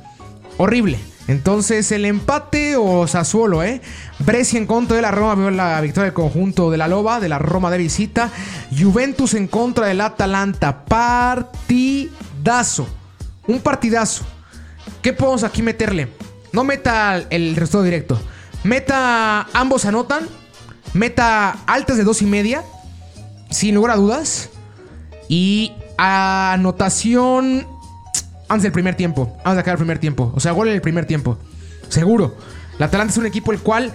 Horrible. 0.58 0.98
Entonces, 1.30 1.92
el 1.92 2.04
empate 2.06 2.74
o 2.76 3.06
Sassuolo, 3.06 3.62
¿eh? 3.62 3.80
Brescia 4.18 4.58
en 4.58 4.66
contra 4.66 4.96
de 4.96 5.02
la 5.02 5.12
Roma, 5.12 5.36
veo 5.36 5.52
la 5.52 5.80
victoria 5.80 6.06
del 6.06 6.12
conjunto 6.12 6.72
de 6.72 6.76
la 6.76 6.88
Loba, 6.88 7.20
de 7.20 7.28
la 7.28 7.38
Roma 7.38 7.70
de 7.70 7.78
visita. 7.78 8.32
Juventus 8.76 9.34
en 9.34 9.46
contra 9.46 9.86
del 9.86 10.00
Atalanta. 10.00 10.84
Partidazo. 10.86 12.08
Un 13.46 13.60
partidazo. 13.60 14.24
¿Qué 15.02 15.12
podemos 15.12 15.44
aquí 15.44 15.62
meterle? 15.62 16.08
No 16.52 16.64
meta 16.64 17.22
el 17.30 17.54
resultado 17.54 17.84
directo. 17.84 18.20
Meta, 18.64 19.42
ambos 19.52 19.84
anotan. 19.84 20.26
Meta 20.94 21.58
altas 21.68 21.96
de 21.96 22.02
dos 22.02 22.22
y 22.22 22.26
media. 22.26 22.64
Sin 23.50 23.76
lugar 23.76 23.92
a 23.92 23.96
dudas. 23.96 24.50
Y 25.28 25.74
anotación 25.96 27.68
antes 28.50 28.64
del 28.64 28.72
primer 28.72 28.96
tiempo. 28.96 29.32
Antes 29.38 29.54
de 29.54 29.60
acabar 29.60 29.76
el 29.76 29.84
primer 29.84 29.98
tiempo. 29.98 30.32
O 30.34 30.40
sea, 30.40 30.52
gol 30.52 30.68
en 30.68 30.74
el 30.74 30.80
primer 30.82 31.06
tiempo. 31.06 31.38
Seguro. 31.88 32.36
La 32.78 32.86
Atalanta 32.86 33.12
es 33.12 33.18
un 33.18 33.26
equipo 33.26 33.52
el 33.52 33.60
cual. 33.60 33.92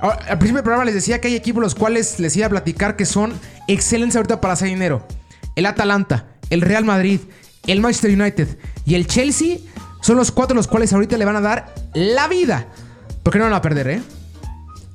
Al 0.00 0.38
principio 0.38 0.56
del 0.56 0.62
programa 0.62 0.84
les 0.84 0.94
decía 0.94 1.20
que 1.20 1.28
hay 1.28 1.34
equipos 1.34 1.60
los 1.60 1.74
cuales 1.74 2.20
les 2.20 2.36
iba 2.36 2.46
a 2.46 2.50
platicar 2.50 2.96
que 2.96 3.04
son 3.04 3.32
excelentes 3.66 4.16
ahorita 4.16 4.40
para 4.40 4.54
hacer 4.54 4.68
dinero. 4.68 5.06
El 5.56 5.66
Atalanta, 5.66 6.26
el 6.50 6.60
Real 6.60 6.84
Madrid, 6.84 7.20
el 7.66 7.80
Manchester 7.80 8.10
United 8.12 8.58
y 8.84 8.94
el 8.94 9.06
Chelsea 9.06 9.58
son 10.02 10.16
los 10.16 10.30
cuatro 10.30 10.54
los 10.54 10.68
cuales 10.68 10.92
ahorita 10.92 11.16
le 11.16 11.24
van 11.24 11.36
a 11.36 11.40
dar 11.40 11.74
la 11.94 12.28
vida. 12.28 12.66
Porque 13.24 13.40
no 13.40 13.46
van 13.46 13.54
a 13.54 13.62
perder, 13.62 13.88
¿eh? 13.88 14.02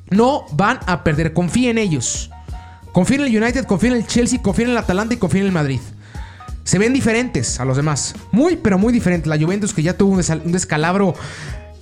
No 0.09 0.45
van 0.53 0.79
a 0.85 1.03
perder. 1.03 1.33
Confíen 1.33 1.71
en 1.71 1.77
ellos. 1.79 2.29
Confíen 2.93 3.21
en 3.21 3.27
el 3.27 3.43
United, 3.43 3.65
confíen 3.65 3.93
en 3.93 3.99
el 3.99 4.07
Chelsea, 4.07 4.41
confíen 4.41 4.69
en 4.69 4.73
el 4.73 4.77
Atalanta 4.77 5.15
y 5.15 5.17
confíen 5.17 5.41
en 5.41 5.47
el 5.47 5.53
Madrid. 5.53 5.81
Se 6.63 6.79
ven 6.79 6.93
diferentes 6.93 7.59
a 7.59 7.65
los 7.65 7.77
demás. 7.77 8.15
Muy, 8.31 8.57
pero 8.57 8.77
muy 8.77 8.93
diferentes. 8.93 9.27
La 9.27 9.37
Juventus 9.37 9.73
que 9.73 9.83
ya 9.83 9.97
tuvo 9.97 10.13
un 10.13 10.51
descalabro 10.51 11.15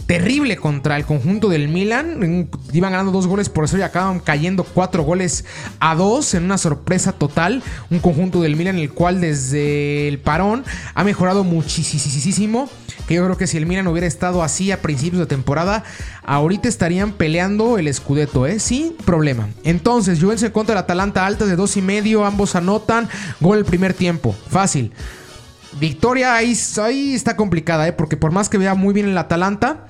terrible 0.10 0.58
contra 0.58 0.98
el 0.98 1.06
conjunto 1.06 1.50
del 1.50 1.68
Milan. 1.68 2.50
Iban 2.74 2.94
ganando 2.94 3.12
dos 3.12 3.28
goles 3.28 3.48
por 3.48 3.66
eso 3.66 3.78
y 3.78 3.84
acaban 3.84 4.20
cayendo 4.20 4.64
cuatro 4.64 5.04
goles 5.04 5.46
a 5.80 5.94
dos 5.94 6.34
en 6.34 6.46
una 6.46 6.58
sorpresa 6.58 7.12
total. 7.12 7.62
Un 7.92 8.00
conjunto 8.00 8.42
del 8.42 8.56
Milan 8.56 8.80
el 8.80 8.90
cual 8.92 9.22
desde 9.22 10.08
el 10.08 10.18
parón 10.18 10.66
ha 10.96 11.04
mejorado 11.04 11.44
muchísimo. 11.44 12.68
Que 13.08 13.14
yo 13.14 13.24
creo 13.24 13.38
que 13.38 13.46
si 13.46 13.58
el 13.58 13.68
Milan 13.68 13.86
hubiera 13.86 14.08
estado 14.08 14.42
así 14.42 14.72
a 14.72 14.82
principios 14.82 15.20
de 15.20 15.28
temporada, 15.28 15.84
ahorita 16.24 16.68
estarían 16.68 17.12
peleando 17.12 17.78
el 17.78 17.94
Scudetto, 17.94 18.48
¿eh? 18.48 18.60
Sin 18.60 18.96
problema. 18.96 19.50
Entonces, 19.64 20.20
Juventus 20.20 20.50
contra 20.50 20.74
el 20.74 20.80
Atalanta 20.80 21.28
alta 21.28 21.46
de 21.46 21.56
dos 21.56 21.78
y 21.78 21.84
medio. 21.84 22.26
Ambos 22.26 22.56
anotan. 22.56 23.08
Gol 23.40 23.60
el 23.60 23.66
primer 23.66 23.94
tiempo. 23.94 24.36
Fácil. 24.50 24.92
Victoria 25.80 26.34
ahí, 26.34 26.58
ahí 26.82 27.14
está 27.14 27.36
complicada, 27.36 27.88
¿eh? 27.88 27.94
Porque 27.94 28.18
por 28.18 28.32
más 28.32 28.50
que 28.50 28.58
vea 28.58 28.74
muy 28.74 28.92
bien 28.92 29.08
el 29.08 29.18
Atalanta, 29.20 29.86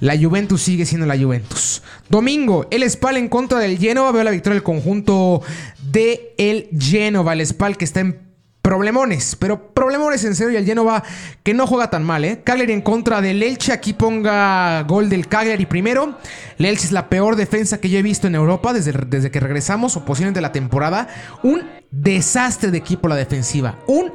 la 0.00 0.16
Juventus 0.18 0.62
sigue 0.62 0.84
siendo 0.84 1.06
la 1.06 1.18
Juventus. 1.18 1.82
Domingo, 2.08 2.66
el 2.70 2.88
Spal 2.88 3.16
en 3.16 3.28
contra 3.28 3.58
del 3.58 3.78
Genova. 3.78 4.12
Veo 4.12 4.24
la 4.24 4.30
victoria 4.30 4.54
del 4.54 4.62
conjunto 4.62 5.42
de 5.90 6.34
el 6.38 6.68
Genova. 6.78 7.32
El 7.32 7.46
Spal 7.46 7.76
que 7.76 7.84
está 7.84 8.00
en 8.00 8.26
problemones, 8.66 9.36
pero 9.36 9.72
problemones 9.72 10.24
en 10.24 10.34
serio 10.34 10.52
y 10.52 10.56
el 10.56 10.66
Genova 10.66 11.04
que 11.44 11.54
no 11.54 11.68
juega 11.68 11.88
tan 11.88 12.02
mal, 12.02 12.24
¿eh? 12.24 12.42
Cagliari 12.42 12.72
en 12.72 12.82
contra 12.82 13.20
del 13.20 13.40
Elche, 13.40 13.72
aquí 13.72 13.92
ponga 13.92 14.82
gol 14.82 15.08
del 15.08 15.28
Cagliari 15.28 15.66
primero. 15.66 16.18
El 16.58 16.64
Elche 16.64 16.86
es 16.86 16.90
la 16.90 17.08
peor 17.08 17.36
defensa 17.36 17.78
que 17.78 17.88
yo 17.88 17.96
he 17.96 18.02
visto 18.02 18.26
en 18.26 18.34
Europa 18.34 18.72
desde, 18.72 18.90
desde 19.06 19.30
que 19.30 19.38
regresamos 19.38 19.96
o 19.96 20.04
posiblemente 20.04 20.40
la 20.40 20.50
temporada. 20.50 21.06
Un 21.44 21.62
desastre 21.92 22.72
de 22.72 22.78
equipo 22.78 23.06
la 23.06 23.14
defensiva, 23.14 23.78
un 23.86 24.10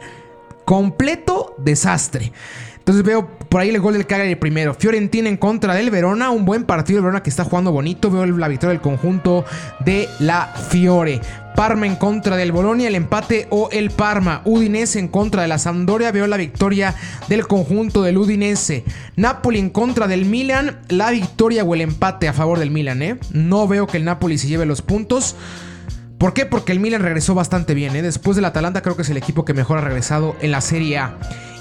completo 0.66 1.56
desastre. 1.58 2.34
Entonces 2.82 3.04
veo 3.04 3.38
por 3.48 3.62
ahí 3.62 3.70
el 3.70 3.80
gol 3.80 3.94
del 3.94 4.08
Cagliari 4.08 4.36
primero. 4.36 4.74
Fiorentina 4.74 5.30
en 5.30 5.38
contra 5.38 5.76
del 5.76 5.92
Verona. 5.92 6.32
Un 6.32 6.46
buen 6.46 6.64
partido 6.64 6.98
del 6.98 7.04
Verona 7.04 7.22
que 7.22 7.30
está 7.30 7.44
jugando 7.44 7.72
bonito. 7.72 8.10
Veo 8.10 8.26
la 8.26 8.48
victoria 8.48 8.72
del 8.72 8.82
conjunto 8.82 9.46
de 9.86 10.10
la 10.20 10.48
Fiore. 10.48 11.22
Parma 11.56 11.86
en 11.86 11.96
contra 11.96 12.38
del 12.38 12.52
Bolonia, 12.52 12.88
el 12.88 12.96
empate 12.96 13.46
o 13.52 13.70
el 13.72 13.92
Parma. 13.92 14.42
Udinese 14.46 14.98
en 14.98 15.10
contra 15.10 15.44
de 15.44 15.48
la 15.48 15.60
Sampdoria. 15.60 16.12
Veo 16.12 16.26
la 16.26 16.38
victoria 16.38 16.96
del 17.30 17.46
conjunto 17.46 18.02
del 18.02 18.18
Udinese. 18.18 18.84
Napoli 19.16 19.60
en 19.60 19.70
contra 19.70 20.08
del 20.08 20.26
Milan. 20.26 20.80
La 20.90 21.12
victoria 21.12 21.64
o 21.64 21.76
el 21.76 21.82
empate 21.82 22.28
a 22.28 22.34
favor 22.34 22.58
del 22.58 22.72
Milan, 22.72 23.04
¿eh? 23.04 23.20
No 23.32 23.68
veo 23.68 23.86
que 23.86 23.98
el 23.98 24.06
Napoli 24.06 24.40
se 24.40 24.48
lleve 24.48 24.66
los 24.66 24.82
puntos. 24.82 25.36
¿Por 26.18 26.34
qué? 26.34 26.48
Porque 26.48 26.72
el 26.72 26.80
Milan 26.80 27.04
regresó 27.04 27.36
bastante 27.36 27.76
bien, 27.76 27.96
¿eh? 27.96 28.02
Después 28.02 28.36
del 28.36 28.46
Atalanta 28.46 28.82
creo 28.82 28.96
que 28.96 29.04
es 29.04 29.10
el 29.10 29.18
equipo 29.18 29.46
que 29.46 29.54
mejor 29.54 29.78
ha 29.78 29.82
regresado 29.82 30.36
en 30.42 30.52
la 30.52 30.62
Serie 30.62 30.98
A. 30.98 31.18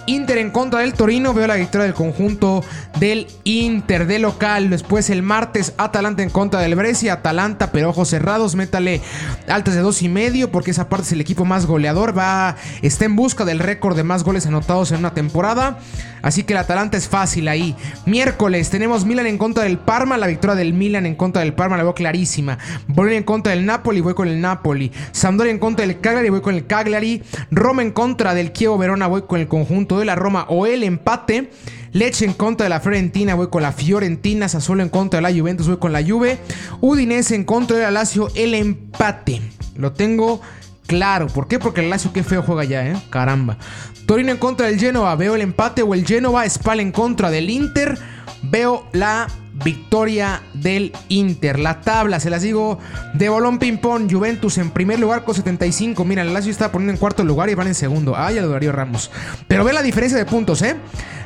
Inter 0.06 0.38
en 0.38 0.50
contra 0.50 0.80
del 0.80 0.94
Torino. 0.94 1.34
Veo 1.34 1.46
la 1.46 1.56
victoria 1.56 1.84
del 1.84 1.94
conjunto 1.94 2.64
del 2.98 3.26
Inter 3.44 4.06
de 4.06 4.18
local. 4.18 4.70
Después 4.70 5.10
el 5.10 5.22
martes 5.22 5.74
Atalanta 5.76 6.22
en 6.22 6.30
contra 6.30 6.60
del 6.60 6.74
Brescia. 6.74 7.14
Atalanta, 7.14 7.72
pero 7.72 7.90
ojos 7.90 8.08
cerrados. 8.08 8.54
Métale 8.54 9.00
altas 9.48 9.74
de 9.74 9.80
dos 9.80 10.02
y 10.02 10.08
medio 10.08 10.50
porque 10.50 10.70
esa 10.70 10.88
parte 10.88 11.06
es 11.06 11.12
el 11.12 11.20
equipo 11.20 11.44
más 11.44 11.66
goleador. 11.66 12.16
Va, 12.16 12.56
está 12.82 13.04
en 13.04 13.16
busca 13.16 13.44
del 13.44 13.58
récord 13.58 13.96
de 13.96 14.04
más 14.04 14.24
goles 14.24 14.46
anotados 14.46 14.92
en 14.92 14.98
una 14.98 15.14
temporada. 15.14 15.78
Así 16.22 16.42
que 16.42 16.52
el 16.52 16.58
Atalanta 16.58 16.96
es 16.96 17.08
fácil 17.08 17.48
ahí. 17.48 17.74
Miércoles 18.04 18.70
tenemos 18.70 19.04
Milan 19.04 19.26
en 19.26 19.38
contra 19.38 19.64
del 19.64 19.78
Parma. 19.78 20.18
La 20.18 20.26
victoria 20.26 20.54
del 20.54 20.74
Milan 20.74 21.06
en 21.06 21.14
contra 21.14 21.42
del 21.42 21.54
Parma 21.54 21.76
la 21.76 21.82
veo 21.82 21.94
clarísima. 21.94 22.58
Bolonia 22.86 23.18
en 23.18 23.24
contra 23.24 23.52
del 23.52 23.64
Napoli. 23.64 24.00
Voy 24.00 24.14
con 24.14 24.28
el 24.28 24.40
Napoli. 24.40 24.92
Sampdoria 25.12 25.50
en 25.50 25.58
contra 25.58 25.86
del 25.86 26.00
Cagliari. 26.00 26.28
Voy 26.28 26.40
con 26.40 26.54
el 26.54 26.66
Cagliari. 26.66 27.22
Roma 27.50 27.82
en 27.82 27.90
contra 27.90 28.34
del 28.34 28.52
Chievo 28.52 28.76
Verona. 28.76 29.06
Voy 29.06 29.22
con 29.22 29.40
el 29.40 29.48
conjunto 29.48 29.89
de 29.98 30.04
la 30.04 30.14
Roma 30.14 30.46
o 30.48 30.66
el 30.66 30.82
empate. 30.82 31.50
Leche 31.92 32.24
en 32.24 32.34
contra 32.34 32.64
de 32.64 32.70
la 32.70 32.80
Fiorentina, 32.80 33.34
voy 33.34 33.48
con 33.48 33.62
la 33.62 33.72
Fiorentina. 33.72 34.48
Sassuolo 34.48 34.82
en 34.82 34.88
contra 34.88 35.18
de 35.18 35.22
la 35.22 35.38
Juventus, 35.38 35.66
voy 35.66 35.78
con 35.78 35.92
la 35.92 36.02
Juve. 36.04 36.38
Udinese 36.80 37.34
en 37.34 37.44
contra 37.44 37.76
de 37.76 37.82
la 37.82 37.90
Lazio, 37.90 38.28
el 38.34 38.54
empate. 38.54 39.42
Lo 39.76 39.92
tengo 39.92 40.40
claro. 40.86 41.26
¿Por 41.26 41.48
qué? 41.48 41.58
Porque 41.58 41.80
el 41.80 41.90
Lazio 41.90 42.12
qué 42.12 42.22
feo 42.22 42.42
juega 42.42 42.64
ya, 42.64 42.86
¿eh? 42.86 42.96
Caramba. 43.10 43.58
Torino 44.06 44.32
en 44.32 44.38
contra 44.38 44.66
del 44.66 44.78
Genoa, 44.78 45.14
veo 45.14 45.34
el 45.34 45.40
empate 45.40 45.82
o 45.82 45.94
el 45.94 46.06
Genoa. 46.06 46.48
Spal 46.48 46.80
en 46.80 46.92
contra 46.92 47.30
del 47.30 47.48
Inter, 47.50 47.98
veo 48.42 48.88
la 48.92 49.28
victoria 49.64 50.42
del 50.54 50.92
Inter. 51.08 51.58
La 51.58 51.80
tabla, 51.80 52.20
se 52.20 52.30
las 52.30 52.42
digo, 52.42 52.78
de 53.14 53.28
bolón 53.28 53.58
ping-pong. 53.58 54.10
Juventus 54.10 54.58
en 54.58 54.70
primer 54.70 54.98
lugar 54.98 55.24
con 55.24 55.34
75. 55.34 56.04
Mira, 56.04 56.22
el 56.22 56.32
Lazio 56.32 56.50
está 56.50 56.72
poniendo 56.72 56.92
en 56.92 56.98
cuarto 56.98 57.24
lugar 57.24 57.48
y 57.50 57.54
van 57.54 57.66
en 57.66 57.74
segundo. 57.74 58.14
Ay, 58.16 58.38
a 58.38 58.46
Darío 58.46 58.72
Ramos. 58.72 59.10
Pero 59.48 59.64
ve 59.64 59.72
la 59.72 59.82
diferencia 59.82 60.18
de 60.18 60.24
puntos, 60.24 60.62
¿eh? 60.62 60.76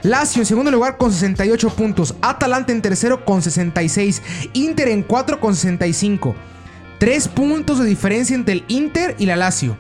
Lazio 0.03 0.43
en 0.43 0.47
segundo 0.47 0.71
lugar 0.71 0.97
con 0.97 1.13
68 1.13 1.71
puntos. 1.71 2.15
Atalanta 2.21 2.73
en 2.73 2.83
tercero 2.83 3.25
con 3.25 3.43
66. 3.43 4.23
Inter 4.53 4.89
en 4.89 5.03
cuatro 5.03 5.41
con 5.41 5.55
65. 5.55 6.35
Tres 6.99 7.29
puntos 7.29 7.79
de 7.79 7.87
diferencia 7.87 8.35
entre 8.35 8.55
el 8.55 8.65
Inter 8.69 9.17
y 9.19 9.27
la 9.27 9.37
Lazio. 9.37 9.77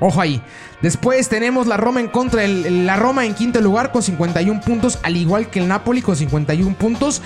Ojo 0.00 0.20
ahí. 0.20 0.42
Después 0.82 1.28
tenemos 1.28 1.66
la 1.66 1.76
Roma 1.76 2.00
en 2.00 2.08
contra 2.08 2.46
la 2.46 2.96
Roma 2.96 3.26
en 3.26 3.34
quinto 3.34 3.60
lugar 3.60 3.92
con 3.92 4.02
51 4.02 4.60
puntos, 4.62 4.98
al 5.02 5.16
igual 5.16 5.50
que 5.50 5.60
el 5.60 5.68
Napoli 5.68 6.00
con 6.00 6.16
51 6.16 6.74
puntos. 6.76 7.20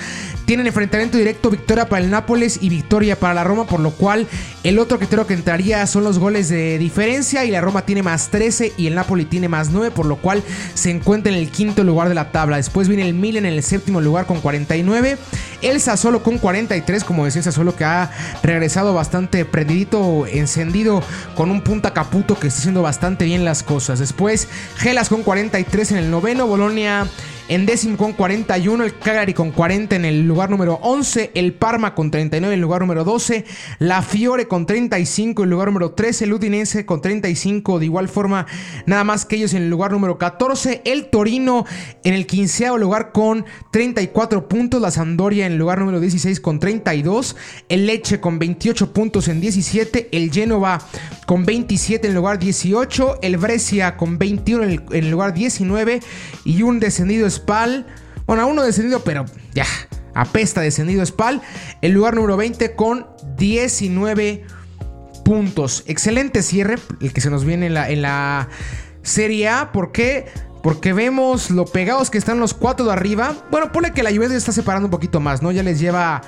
Tienen 0.44 0.66
enfrentamiento 0.66 1.16
directo, 1.16 1.50
victoria 1.50 1.88
para 1.88 2.04
el 2.04 2.10
Nápoles 2.10 2.58
y 2.60 2.68
victoria 2.68 3.18
para 3.18 3.32
la 3.32 3.44
Roma, 3.44 3.66
por 3.66 3.80
lo 3.80 3.92
cual 3.92 4.26
el 4.64 4.78
otro 4.78 4.98
criterio 4.98 5.26
que 5.26 5.34
entraría 5.34 5.86
son 5.86 6.04
los 6.04 6.18
goles 6.18 6.48
de 6.48 6.78
diferencia 6.78 7.44
y 7.44 7.50
la 7.50 7.60
Roma 7.60 7.82
tiene 7.86 8.02
más 8.02 8.28
13 8.30 8.72
y 8.76 8.88
el 8.88 8.94
Napoli 8.94 9.24
tiene 9.24 9.48
más 9.48 9.70
9, 9.70 9.90
por 9.92 10.06
lo 10.06 10.16
cual 10.16 10.42
se 10.74 10.90
encuentra 10.90 11.32
en 11.32 11.38
el 11.38 11.50
quinto 11.50 11.84
lugar 11.84 12.08
de 12.08 12.14
la 12.14 12.32
tabla. 12.32 12.56
Después 12.56 12.88
viene 12.88 13.06
el 13.06 13.14
Milan 13.14 13.46
en 13.46 13.54
el 13.54 13.62
séptimo 13.62 14.00
lugar 14.00 14.26
con 14.26 14.40
49, 14.40 15.16
el 15.62 15.80
Sassuolo 15.80 16.22
con 16.22 16.38
43, 16.38 17.04
como 17.04 17.24
decía 17.24 17.42
Sassuolo 17.42 17.76
que 17.76 17.84
ha 17.84 18.10
regresado 18.42 18.94
bastante 18.94 19.44
prendidito, 19.44 20.26
encendido 20.26 21.02
con 21.36 21.50
un 21.50 21.62
punta 21.62 21.92
caputo 21.92 22.38
que 22.38 22.48
está 22.48 22.60
haciendo 22.60 22.82
bastante 22.82 23.24
bien 23.24 23.43
las 23.44 23.62
cosas. 23.62 23.98
Después, 23.98 24.48
Gelas 24.76 25.09
con 25.09 25.22
43 25.22 25.92
en 25.92 25.98
el 25.98 26.11
noveno, 26.11 26.46
Bolonia 26.46 27.07
en 27.48 27.66
décimo 27.66 27.98
con 27.98 28.14
41, 28.14 28.85
el 28.85 28.98
Cagliari 28.98 29.35
con 29.35 29.50
40 29.50 29.96
en 29.96 30.04
el 30.07 30.26
lugar 30.26 30.48
número 30.48 30.78
11, 30.83 31.33
el 31.35 31.52
Parma 31.52 31.94
con 31.94 32.11
39 32.11 32.54
en 32.54 32.59
el 32.59 32.62
lugar 32.62 32.80
número 32.80 33.04
12, 33.04 33.44
la 33.80 34.00
Fiore 34.00 34.48
con 34.48 34.64
35 34.64 35.42
en 35.42 35.44
el 35.44 35.50
lugar 35.50 35.68
número 35.68 35.92
13, 35.92 36.24
el 36.24 36.33
Udinese 36.33 36.87
con 36.87 37.02
35, 37.02 37.78
de 37.78 37.85
igual 37.85 38.09
forma 38.09 38.46
nada 38.87 39.04
más 39.04 39.26
que 39.26 39.37
ellos 39.37 39.52
en 39.52 39.64
el 39.64 39.70
lugar 39.70 39.92
número 39.92 40.16
14, 40.16 40.80
el 40.87 41.11
Torino 41.11 41.66
en 42.02 42.14
el 42.14 42.26
quinceavo 42.26 42.78
lugar 42.78 43.12
con 43.12 43.44
34 43.72 44.48
puntos, 44.48 44.80
la 44.80 44.90
Sampdoria 44.90 45.44
en 45.44 45.52
el 45.52 45.59
lugar 45.59 45.80
número 45.80 46.00
16 46.00 46.40
con 46.40 46.59
32, 46.59 47.37
el 47.68 47.87
Leche 47.87 48.20
con 48.20 48.38
28 48.38 48.94
puntos 48.94 49.28
en 49.28 49.40
17, 49.40 50.09
el 50.12 50.33
Genova 50.33 50.78
con 51.26 51.44
27 51.44 52.07
en 52.07 52.12
el 52.12 52.16
lugar 52.16 52.38
18, 52.38 53.18
el 53.22 53.37
Brescia 53.37 53.96
con 53.96 54.18
21 54.18 54.64
en 54.64 54.85
el, 54.92 55.11
lugar 55.11 55.35
19 55.35 56.00
y 56.44 56.62
un 56.62 56.80
descendido 56.80 57.26
Spal. 57.34 57.86
Bueno, 58.26 58.42
a 58.42 58.46
uno 58.46 58.62
descendido, 58.62 59.00
pero 59.04 59.26
ya, 59.54 59.66
apesta 60.14 60.60
descendido 60.60 61.04
Spal. 61.04 61.42
El 61.82 61.92
lugar 61.92 62.14
número 62.14 62.36
20 62.36 62.74
con 62.74 63.06
19 63.36 64.44
puntos. 65.24 65.84
Excelente 65.86 66.42
cierre, 66.42 66.76
el 67.00 67.12
que 67.12 67.20
se 67.20 67.30
nos 67.30 67.44
viene 67.44 67.66
en 67.66 67.74
la, 67.74 67.90
en 67.90 68.02
la 68.02 68.48
Serie 69.02 69.48
A. 69.48 69.72
¿Por 69.72 69.92
qué? 69.92 70.26
Porque 70.62 70.92
vemos 70.92 71.50
lo 71.50 71.66
pegados 71.66 72.10
que 72.10 72.18
están 72.18 72.40
los 72.40 72.54
cuatro 72.54 72.86
de 72.86 72.92
arriba. 72.92 73.34
Bueno, 73.50 73.72
pone 73.72 73.92
que 73.92 74.02
la 74.02 74.10
Juventus 74.10 74.36
está 74.36 74.52
separando 74.52 74.86
un 74.86 74.90
poquito 74.90 75.20
más, 75.20 75.42
¿no? 75.42 75.52
Ya 75.52 75.62
les 75.62 75.78
lleva 75.78 76.22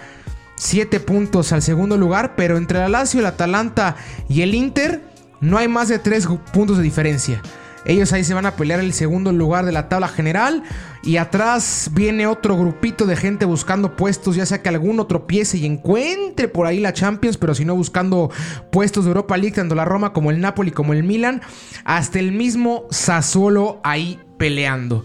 7 0.56 1.00
puntos 1.00 1.52
al 1.52 1.62
segundo 1.62 1.96
lugar, 1.96 2.34
pero 2.36 2.56
entre 2.56 2.78
la 2.78 2.88
Lazio, 2.88 3.20
el 3.20 3.26
Atalanta 3.26 3.96
y 4.28 4.42
el 4.42 4.54
Inter 4.54 5.02
no 5.40 5.58
hay 5.58 5.68
más 5.68 5.88
de 5.88 5.98
3 5.98 6.28
puntos 6.52 6.78
de 6.78 6.82
diferencia. 6.82 7.40
Ellos 7.86 8.12
ahí 8.12 8.24
se 8.24 8.34
van 8.34 8.46
a 8.46 8.56
pelear 8.56 8.80
el 8.80 8.92
segundo 8.92 9.32
lugar 9.32 9.64
de 9.64 9.72
la 9.72 9.88
tabla 9.88 10.08
general. 10.08 10.62
Y 11.02 11.18
atrás 11.18 11.90
viene 11.92 12.26
otro 12.26 12.56
grupito 12.58 13.06
de 13.06 13.16
gente 13.16 13.44
buscando 13.44 13.94
puestos, 13.94 14.34
ya 14.34 14.44
sea 14.44 14.60
que 14.60 14.68
alguno 14.68 15.06
tropiece 15.06 15.56
y 15.56 15.64
encuentre 15.64 16.48
por 16.48 16.66
ahí 16.66 16.80
la 16.80 16.92
Champions, 16.92 17.36
pero 17.36 17.54
si 17.54 17.64
no 17.64 17.76
buscando 17.76 18.30
puestos 18.72 19.04
de 19.04 19.10
Europa 19.10 19.36
League, 19.36 19.54
tanto 19.54 19.76
la 19.76 19.84
Roma 19.84 20.12
como 20.12 20.32
el 20.32 20.40
Napoli 20.40 20.72
como 20.72 20.94
el 20.94 21.04
Milan, 21.04 21.42
hasta 21.84 22.18
el 22.18 22.32
mismo 22.32 22.86
Sassuolo 22.90 23.80
ahí 23.84 24.18
peleando. 24.36 25.04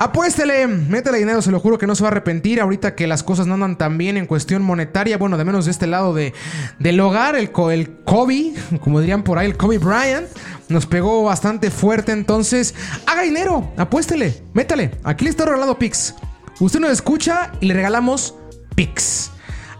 Apuéstele, 0.00 0.68
métele 0.68 1.18
dinero, 1.18 1.42
se 1.42 1.50
lo 1.50 1.58
juro 1.58 1.76
que 1.76 1.88
no 1.88 1.96
se 1.96 2.04
va 2.04 2.10
a 2.10 2.12
arrepentir 2.12 2.60
ahorita 2.60 2.94
que 2.94 3.08
las 3.08 3.24
cosas 3.24 3.48
no 3.48 3.54
andan 3.54 3.76
tan 3.76 3.98
bien 3.98 4.16
en 4.16 4.26
cuestión 4.26 4.62
monetaria. 4.62 5.18
Bueno, 5.18 5.36
de 5.36 5.44
menos 5.44 5.64
de 5.64 5.72
este 5.72 5.88
lado 5.88 6.14
de, 6.14 6.34
del 6.78 7.00
hogar, 7.00 7.34
el, 7.34 7.50
el 7.72 7.90
Kobe, 8.04 8.54
como 8.80 9.00
dirían 9.00 9.24
por 9.24 9.38
ahí, 9.38 9.46
el 9.46 9.56
Kobe 9.56 9.78
Bryant, 9.78 10.28
nos 10.68 10.86
pegó 10.86 11.24
bastante 11.24 11.72
fuerte. 11.72 12.12
Entonces, 12.12 12.76
haga 13.06 13.22
dinero, 13.22 13.72
apuéstele, 13.76 14.40
métale. 14.54 14.92
Aquí 15.02 15.24
le 15.24 15.30
está 15.30 15.44
regalando 15.44 15.76
Pix. 15.76 16.14
Usted 16.60 16.78
nos 16.78 16.92
escucha 16.92 17.50
y 17.60 17.66
le 17.66 17.74
regalamos 17.74 18.36
Pix. 18.76 19.32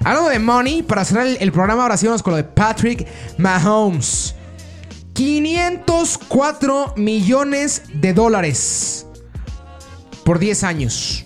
Hablando 0.03 0.31
de 0.31 0.41
money, 0.41 0.83
para 0.83 1.05
cerrar 1.05 1.29
el, 1.29 1.53
programa, 1.53 1.83
ahora 1.83 1.97
sí 1.97 2.07
vamos 2.07 2.25
con 2.25 2.33
lo 2.33 2.39
de 2.39 2.45
Patrick 2.45 3.07
Mahomes. 3.37 4.35
504 5.13 6.95
millones 6.97 7.83
de 7.95 8.13
dólares 8.13 9.08
por 10.29 10.39
10 10.39 10.63
años. 10.65 11.25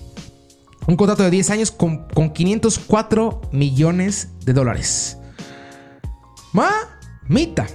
Un 0.86 0.94
contrato 0.94 1.24
de 1.24 1.30
10 1.30 1.50
años 1.50 1.72
con, 1.72 2.06
504 2.32 3.40
millones 3.50 4.28
de 4.44 4.52
dólares. 4.52 5.18
Mamita. 6.52 7.66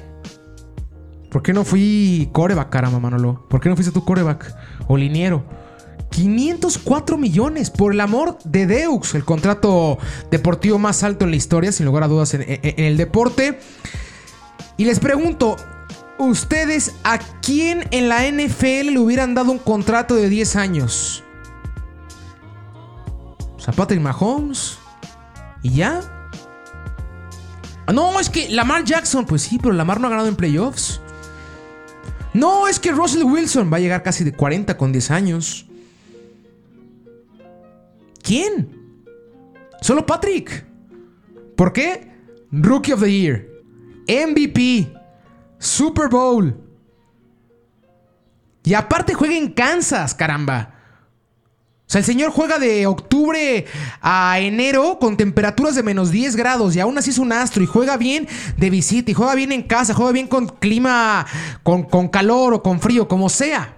¿Por 1.30 1.44
qué 1.44 1.52
no 1.52 1.66
fui 1.66 2.30
coreback, 2.32 2.70
caramba, 2.70 3.02
Manolo? 3.02 3.46
¿Por 3.50 3.60
qué 3.60 3.68
no 3.68 3.76
fuiste 3.76 3.92
tu 3.92 4.06
coreback 4.06 4.56
o 4.88 4.96
liniero? 4.96 5.44
504 6.12 7.18
millones, 7.18 7.72
por 7.72 7.92
el 7.92 8.00
amor 8.00 8.38
de 8.46 8.66
Deux, 8.66 9.13
el 9.13 9.26
contrato 9.26 9.98
deportivo 10.32 10.80
más 10.80 11.04
alto 11.04 11.26
en 11.26 11.32
la 11.32 11.36
historia, 11.38 11.74
sin 11.74 11.88
lugar 11.88 12.04
a 12.04 12.08
dudas, 12.08 12.36
en 12.36 12.86
el 12.86 12.96
deporte. 12.96 13.60
Y 14.78 14.86
les 14.86 15.02
pregunto, 15.02 15.58
¿Ustedes 16.19 16.95
a 17.03 17.19
quién 17.41 17.88
en 17.91 18.10
la 18.10 18.27
NFL 18.30 18.91
le 18.91 18.99
hubieran 18.99 19.36
dado 19.36 19.51
un 19.51 19.60
contrato 19.60 20.15
de 20.15 20.30
10 20.30 20.56
años? 20.56 21.23
¿A 23.67 23.71
Patrick 23.73 23.99
Mahomes? 23.99 24.77
¿Y 25.62 25.71
ya? 25.71 26.01
No, 27.93 28.17
es 28.19 28.30
que 28.30 28.47
Lamar 28.49 28.86
Jackson, 28.86 29.25
pues 29.25 29.41
sí, 29.41 29.60
pero 29.62 29.73
Lamar 29.73 29.99
no 29.99 30.08
ha 30.08 30.10
ganado 30.10 30.30
en 30.30 30.38
playoffs. 30.38 31.01
No, 32.34 32.67
es 32.67 32.80
que 32.80 32.91
Russell 32.91 33.23
Wilson 33.23 33.71
va 33.71 33.77
a 33.77 33.80
llegar 33.82 34.03
casi 34.03 34.23
de 34.23 34.32
40 34.32 34.77
con 34.77 34.93
10 34.93 35.12
años. 35.12 35.65
¿Quién? 38.23 39.03
Solo 39.82 40.06
Patrick. 40.06 40.65
¿Por 41.58 41.73
qué? 41.73 42.12
Rookie 42.51 42.93
of 42.93 43.01
the 43.01 43.12
Year. 43.12 43.47
MVP. 44.08 44.96
Super 45.60 46.10
Bowl. 46.10 46.56
Y 48.63 48.74
aparte 48.74 49.13
juega 49.13 49.36
en 49.36 49.54
Kansas, 49.54 50.13
caramba. 50.13 50.74
O 51.88 51.89
sea, 51.89 52.00
el 52.00 52.06
señor 52.06 52.32
juega 52.32 52.60
de 52.60 52.86
octubre 52.86 53.65
a 54.02 54.39
enero 54.41 55.00
con 55.00 55.15
temperaturas 55.15 55.74
de 55.74 55.84
menos 55.84 56.12
10 56.12 56.36
grados 56.36 56.76
y 56.76 56.82
aún 56.82 56.98
así 56.98 57.12
es 57.12 57.17
un 57.17 57.32
astro 57.32 57.63
y 57.63 57.65
juega 57.65 57.96
bien 57.96 58.28
de 58.58 58.70
visita 58.70 59.10
y 59.10 59.13
juega 59.13 59.36
bien 59.36 59.54
en 59.54 59.63
casa, 59.63 59.93
juega 59.93 60.12
bien 60.12 60.28
con 60.28 60.48
clima, 60.48 61.26
con, 61.63 61.84
con 61.84 62.10
calor 62.10 62.56
o 62.56 62.62
con 62.62 62.82
frío, 62.82 63.08
como 63.08 63.30
sea. 63.30 63.74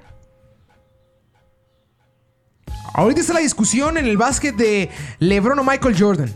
Ahorita 2.96 3.22
está 3.22 3.34
la 3.34 3.42
discusión 3.42 3.98
en 3.98 4.08
el 4.08 4.18
básquet 4.18 4.56
de 4.56 4.90
LeBron 5.20 5.60
o 5.60 5.64
Michael 5.64 5.96
Jordan. 5.96 6.34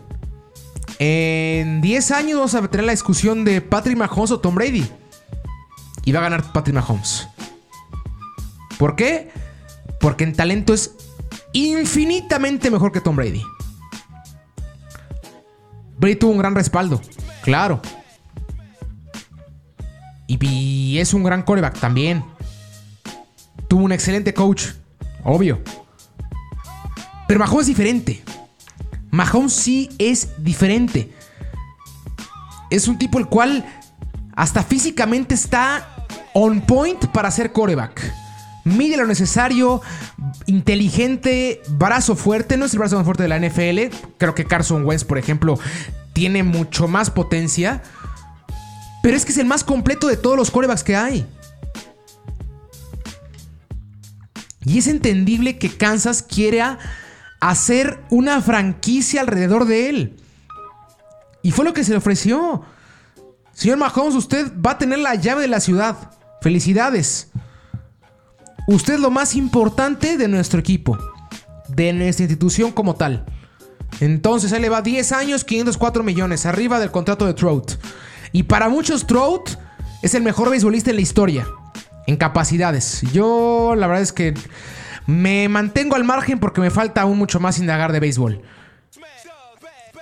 En 1.00 1.82
10 1.82 2.12
años 2.12 2.38
vamos 2.38 2.54
a 2.54 2.68
tener 2.70 2.86
la 2.86 2.92
discusión 2.92 3.44
de 3.44 3.62
Patrick 3.62 3.98
Mahomes 3.98 4.30
o 4.30 4.40
Tom 4.40 4.54
Brady. 4.54 4.88
Y 6.06 6.12
va 6.12 6.20
a 6.20 6.24
ganar 6.24 6.52
Patrick 6.52 6.76
Mahomes. 6.76 7.28
¿Por 8.78 8.96
qué? 8.96 9.32
Porque 10.00 10.24
en 10.24 10.34
talento 10.34 10.74
es 10.74 10.92
infinitamente 11.54 12.70
mejor 12.70 12.92
que 12.92 13.00
Tom 13.00 13.16
Brady. 13.16 13.44
Brady 15.98 16.16
tuvo 16.16 16.32
un 16.32 16.38
gran 16.38 16.56
respaldo, 16.56 17.02
claro. 17.44 17.82
Y 20.28 20.98
es 20.98 21.14
un 21.14 21.24
gran 21.24 21.44
coreback 21.44 21.80
también. 21.80 22.26
Tuvo 23.68 23.84
un 23.84 23.92
excelente 23.92 24.34
coach, 24.34 24.68
obvio. 25.24 25.62
Pero 27.28 27.40
Mahomes 27.40 27.62
es 27.62 27.68
diferente. 27.68 28.24
Mahomes 29.12 29.54
sí 29.54 29.90
es 29.98 30.44
diferente. 30.44 31.14
Es 32.70 32.88
un 32.88 32.98
tipo 32.98 33.20
el 33.20 33.28
cual 33.28 33.66
hasta 34.36 34.64
físicamente 34.64 35.36
está 35.36 35.93
on 36.34 36.62
point 36.62 37.06
para 37.08 37.32
ser 37.32 37.52
coreback. 37.52 38.14
Mide 38.66 38.96
lo 38.96 39.06
necesario, 39.06 39.82
inteligente, 40.46 41.62
brazo 41.70 42.16
fuerte. 42.16 42.56
No 42.58 42.66
es 42.66 42.74
el 42.74 42.80
brazo 42.80 42.96
más 42.96 43.06
fuerte 43.06 43.24
de 43.24 43.30
la 43.30 43.40
NFL. 43.40 43.96
Creo 44.18 44.34
que 44.36 44.46
Carson 44.46 44.86
Wentz, 44.86 45.04
por 45.04 45.18
ejemplo, 45.18 45.60
tiene 46.14 46.44
mucho 46.44 46.88
más 46.88 47.10
potencia. 47.10 47.84
Pero 49.02 49.18
es 49.18 49.26
que 49.26 49.34
es 49.34 49.38
el 49.38 49.46
más 49.46 49.66
completo 49.66 50.08
de 50.08 50.16
todos 50.16 50.38
los 50.38 50.50
corebacks 50.50 50.84
que 50.84 50.96
hay. 50.96 51.26
Y 54.66 54.78
es 54.78 54.88
entendible 54.88 55.58
que 55.58 55.76
Kansas 55.76 56.24
quiera 56.24 56.80
hacer 57.42 58.00
una 58.10 58.42
franquicia 58.42 59.20
alrededor 59.20 59.66
de 59.66 59.90
él. 59.90 60.16
Y 61.42 61.52
fue 61.52 61.66
lo 61.66 61.74
que 61.74 61.84
se 61.84 61.92
le 61.92 61.98
ofreció. 61.98 62.64
Señor 63.52 63.78
Mahomes, 63.78 64.16
usted 64.16 64.54
va 64.66 64.72
a 64.72 64.78
tener 64.78 65.00
la 65.00 65.16
llave 65.16 65.42
de 65.42 65.48
la 65.50 65.60
ciudad. 65.60 66.12
Felicidades. 66.44 67.30
Usted 68.68 68.96
es 68.96 69.00
lo 69.00 69.10
más 69.10 69.34
importante 69.34 70.18
de 70.18 70.28
nuestro 70.28 70.60
equipo, 70.60 70.98
de 71.70 71.94
nuestra 71.94 72.26
institución 72.26 72.74
como 72.74 72.96
tal. 72.96 73.26
Entonces 74.02 74.52
ahí 74.52 74.60
le 74.60 74.68
va 74.68 74.82
10 74.82 75.14
años, 75.14 75.46
504 75.46 76.04
millones, 76.04 76.46
arriba 76.46 76.82
del 76.82 76.92
contrato 76.92 77.26
de 77.26 77.34
Trout. 77.34 77.72
Y 78.34 78.44
para 78.44 78.68
muchos 78.68 79.08
Trout 79.08 79.52
es 80.02 80.16
el 80.16 80.24
mejor 80.24 80.50
beisbolista 80.50 80.90
en 80.90 80.98
la 80.98 81.02
historia, 81.02 81.48
en 82.08 82.18
capacidades. 82.18 83.04
Yo 83.14 83.74
la 83.78 83.88
verdad 83.88 84.04
es 84.04 84.12
que 84.12 84.34
me 85.08 85.48
mantengo 85.48 85.96
al 85.96 86.04
margen 86.04 86.42
porque 86.42 86.60
me 86.60 86.72
falta 86.72 87.04
aún 87.04 87.18
mucho 87.18 87.40
más 87.40 87.58
indagar 87.58 87.94
de 87.94 88.02
béisbol. 88.02 88.42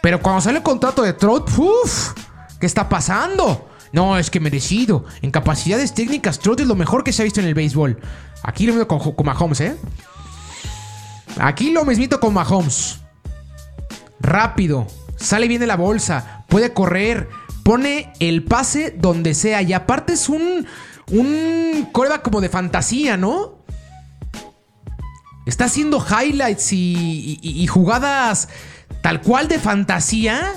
Pero 0.02 0.20
cuando 0.24 0.42
sale 0.42 0.58
el 0.58 0.64
contrato 0.64 1.04
de 1.04 1.14
Trout, 1.14 1.48
¡Uf! 1.56 2.14
¿Qué 2.60 2.66
está 2.66 2.90
pasando? 2.90 3.71
No, 3.94 4.18
es 4.18 4.30
que 4.30 4.40
merecido. 4.40 5.06
En 5.22 5.32
capacidades 5.32 5.94
técnicas, 5.94 6.40
Trout 6.40 6.60
es 6.62 6.68
lo 6.68 6.76
mejor 6.76 7.04
que 7.04 7.12
se 7.12 7.22
ha 7.22 7.26
visto 7.26 7.40
en 7.40 7.48
el 7.48 7.54
béisbol. 7.54 8.00
Aquí 8.44 8.66
lo 8.66 8.74
mismo 8.74 8.88
con, 8.88 9.26
Mahomes, 9.26 9.62
¿eh? 9.62 9.76
Aquí 11.40 11.72
lo 11.72 11.86
mismito 11.86 12.20
con 12.20 12.34
Mahomes. 12.34 13.00
Rápido, 14.20 14.88
sale 15.18 15.48
bien 15.48 15.60
de 15.60 15.68
la 15.68 15.76
bolsa, 15.76 16.46
puede 16.48 16.74
correr, 16.74 17.28
pone 17.64 18.14
el 18.20 18.44
pase 18.44 18.96
donde 18.98 19.34
sea. 19.34 19.62
Y 19.62 19.74
aparte 19.74 20.14
es 20.14 20.30
un, 20.30 20.66
un 21.10 21.90
coreback 21.92 22.22
como 22.22 22.40
de 22.40 22.50
fantasía, 22.50 23.18
¿no? 23.18 23.60
Está 25.46 25.66
haciendo 25.66 26.00
highlights 26.00 26.72
y 26.72 27.68
jugadas 27.68 28.48
tal 29.02 29.22
cual 29.22 29.48
de 29.48 29.60
fantasía 29.60 30.54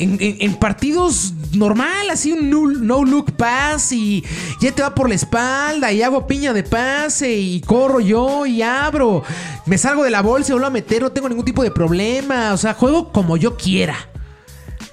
en, 0.00 0.54
partidos 0.56 1.34
normal, 1.52 2.08
así 2.10 2.32
un 2.32 2.50
no, 2.86 3.04
look 3.04 3.32
pass 3.36 3.92
y 3.92 4.24
ya 4.60 4.72
te 4.72 4.82
va 4.82 4.94
por 4.94 5.08
la 5.08 5.14
espalda 5.14 5.92
y 5.92 6.02
hago 6.02 6.26
piña 6.26 6.54
de 6.54 6.62
pase 6.62 7.30
y 7.32 7.60
corro 7.60 8.00
yo 8.00 8.46
y 8.46 8.62
abro. 8.62 9.22
Me 9.66 9.76
salgo 9.76 10.02
de 10.02 10.10
la 10.10 10.22
bolsa 10.22 10.50
y 10.50 10.54
vuelvo 10.54 10.68
a 10.68 10.70
meter, 10.70 11.02
no 11.02 11.12
tengo 11.12 11.28
ningún 11.28 11.44
tipo 11.44 11.62
de 11.62 11.70
problema. 11.70 12.54
O 12.54 12.56
sea, 12.56 12.74
juego 12.74 13.12
como 13.12 13.36
yo 13.36 13.56
quiera. 13.56 13.96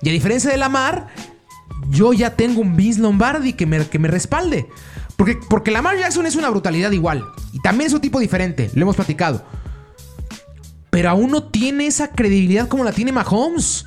Y 0.02 0.10
a 0.10 0.12
diferencia 0.12 0.52
de 0.52 0.58
Lamar, 0.58 1.08
yo 1.90 2.12
ya 2.12 2.36
tengo 2.36 2.62
un 2.62 2.76
Vince 2.76 3.00
Lombardi 3.00 3.54
que 3.54 3.66
me, 3.66 3.88
que 3.88 4.00
me 4.00 4.10
respalde. 4.10 4.68
Porque, 5.16 5.40
porque 5.50 5.72
Lamar 5.72 5.98
Jackson 5.98 6.26
es 6.26 6.36
una 6.36 6.50
brutalidad 6.50 6.92
igual. 6.92 7.24
Y 7.54 7.60
también 7.60 7.88
es 7.88 7.94
un 7.94 8.02
tipo 8.02 8.20
diferente, 8.20 8.70
lo 8.74 8.82
hemos 8.82 8.98
platicado. 8.98 9.44
Pero 10.90 11.10
aún 11.10 11.32
no 11.32 11.44
tiene 11.44 11.88
esa 11.88 12.12
credibilidad 12.12 12.68
como 12.68 12.84
la 12.84 12.92
tiene 12.92 13.12
Mahomes 13.12 13.86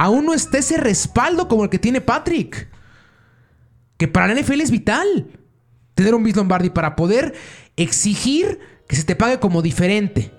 aún 0.00 0.24
no 0.24 0.32
está 0.32 0.56
ese 0.56 0.78
respaldo 0.78 1.46
como 1.46 1.64
el 1.64 1.68
que 1.68 1.78
tiene 1.78 2.00
Patrick. 2.00 2.68
Que 3.98 4.08
para 4.08 4.28
la 4.28 4.40
NFL 4.40 4.62
es 4.62 4.70
vital 4.70 5.26
tener 5.94 6.14
un 6.14 6.24
Vince 6.24 6.38
Lombardi 6.38 6.70
para 6.70 6.96
poder 6.96 7.34
exigir 7.76 8.60
que 8.88 8.96
se 8.96 9.04
te 9.04 9.14
pague 9.14 9.38
como 9.38 9.60
diferente. 9.60 10.32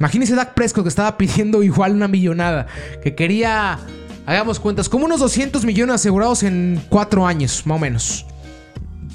Imagínese 0.00 0.34
Dak 0.34 0.54
Prescott 0.54 0.82
que 0.82 0.88
estaba 0.88 1.16
pidiendo 1.16 1.62
igual 1.62 1.92
una 1.92 2.08
millonada, 2.08 2.66
que 3.04 3.14
quería, 3.14 3.78
hagamos 4.26 4.58
cuentas, 4.58 4.88
como 4.88 5.04
unos 5.04 5.20
200 5.20 5.64
millones 5.64 5.94
asegurados 5.94 6.42
en 6.42 6.82
4 6.88 7.24
años, 7.24 7.64
más 7.66 7.76
o 7.76 7.78
menos. 7.78 8.26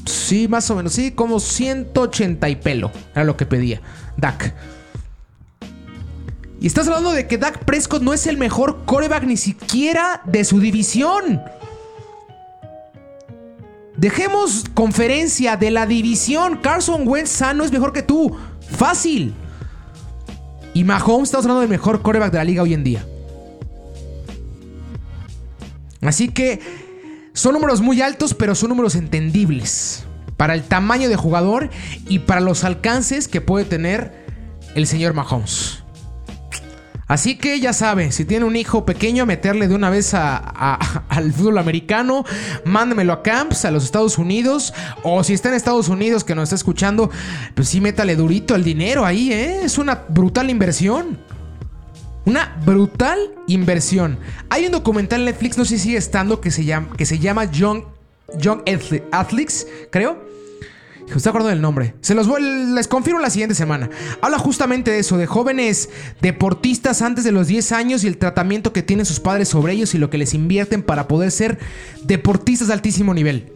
Sí, 0.06 0.48
más 0.48 0.70
o 0.70 0.76
menos. 0.76 0.94
Sí, 0.94 1.12
como 1.12 1.42
180 1.42 2.48
y 2.48 2.56
pelo. 2.56 2.90
Era 3.14 3.26
lo 3.26 3.36
que 3.36 3.46
pedía. 3.46 3.82
Dak. 4.16 4.54
Y 6.60 6.68
estás 6.68 6.88
hablando 6.88 7.12
de 7.12 7.28
que 7.28 7.38
Dak 7.38 7.66
Prescott 7.66 8.02
no 8.02 8.14
es 8.14 8.28
el 8.28 8.38
mejor 8.38 8.86
coreback 8.86 9.24
ni 9.24 9.38
siquiera 9.38 10.22
de 10.26 10.44
su 10.44 10.60
división. 10.60 11.42
Dejemos 13.98 14.66
conferencia 14.74 15.58
de 15.58 15.72
la 15.72 15.86
división. 15.86 16.58
Carson 16.58 17.08
Wentz 17.08 17.30
sano 17.30 17.64
es 17.64 17.72
mejor 17.72 17.94
que 17.94 18.04
tú. 18.04 18.36
Fácil. 18.70 19.34
Y 20.74 20.84
Mahomes 20.84 21.30
estamos 21.30 21.46
hablando 21.46 21.62
del 21.62 21.70
mejor 21.70 22.02
coreback 22.02 22.32
de 22.32 22.38
la 22.38 22.44
liga 22.44 22.64
hoy 22.64 22.74
en 22.74 22.84
día. 22.84 23.06
Así 26.02 26.30
que 26.30 26.60
son 27.34 27.54
números 27.54 27.82
muy 27.82 28.02
altos, 28.02 28.34
pero 28.34 28.56
son 28.56 28.70
números 28.70 28.96
entendibles. 28.96 30.06
Para 30.36 30.54
el 30.54 30.64
tamaño 30.64 31.08
de 31.08 31.16
jugador 31.16 31.70
y 32.10 32.20
para 32.20 32.42
los 32.42 32.66
alcances 32.66 33.30
que 33.30 33.40
puede 33.40 33.64
tener 33.64 34.26
el 34.76 34.86
señor 34.88 35.14
Mahomes. 35.14 35.85
Así 37.08 37.36
que 37.36 37.60
ya 37.60 37.72
sabe, 37.72 38.12
si 38.12 38.26
tiene 38.26 38.46
un 38.46 38.56
hijo 38.56 38.84
pequeño, 38.86 39.28
meterle 39.28 39.68
de 39.68 39.76
una 39.76 39.90
vez 39.90 40.14
al 40.14 41.34
fútbol 41.34 41.60
americano, 41.60 42.26
mándemelo 42.64 43.14
a 43.14 43.22
Camps, 43.22 43.66
a 43.66 43.72
los 43.72 43.84
Estados 43.84 44.18
Unidos, 44.18 44.74
o 45.04 45.24
si 45.24 45.34
está 45.34 45.50
en 45.50 45.56
Estados 45.56 45.88
Unidos 45.88 46.24
que 46.24 46.34
nos 46.34 46.44
está 46.44 46.56
escuchando, 46.56 47.12
pues 47.54 47.70
sí, 47.70 47.80
métale 47.80 48.16
durito 48.16 48.56
el 48.56 48.64
dinero 48.64 49.06
ahí, 49.06 49.32
¿eh? 49.32 49.60
Es 49.64 49.78
una 49.78 50.04
brutal 50.10 50.50
inversión. 50.50 51.20
Una 52.26 52.60
brutal 52.66 53.20
inversión. 53.48 54.18
Hay 54.50 54.66
un 54.66 54.72
documental 54.72 55.20
en 55.20 55.26
Netflix, 55.26 55.60
no 55.60 55.66
sé 55.66 55.78
si 55.78 55.84
sigue 55.84 55.98
estando, 55.98 56.42
que 56.42 56.50
se 56.50 56.66
llama, 56.66 56.96
que 56.98 57.06
se 57.06 57.20
llama 57.20 57.46
Young, 57.46 57.84
Young 58.40 58.62
Athletes, 59.12 59.68
creo 59.92 60.26
¿Usted 61.14 61.30
acuerdo 61.30 61.50
del 61.50 61.62
nombre? 61.62 61.96
Se 62.02 62.16
los 62.16 62.28
voy, 62.28 62.42
les 62.42 62.88
confirmo 62.88 63.20
la 63.20 63.30
siguiente 63.30 63.56
semana. 63.56 63.90
Habla 64.22 64.40
justamente 64.40 64.92
de 64.92 65.00
eso, 65.00 65.18
de 65.18 65.28
jóvenes 65.28 65.90
deportistas 66.22 67.02
antes 67.02 67.24
de 67.24 67.32
los 67.32 67.48
10 67.48 67.72
años 67.74 68.04
y 68.04 68.08
el 68.08 68.18
tratamiento 68.18 68.74
que 68.74 68.82
tienen 68.82 69.06
sus 69.06 69.20
padres 69.20 69.50
sobre 69.50 69.74
ellos 69.74 69.94
y 69.94 69.98
lo 69.98 70.10
que 70.10 70.18
les 70.18 70.34
invierten 70.34 70.82
para 70.82 71.08
poder 71.08 71.32
ser 71.32 71.60
deportistas 72.04 72.68
de 72.70 72.74
altísimo 72.74 73.14
nivel. 73.14 73.54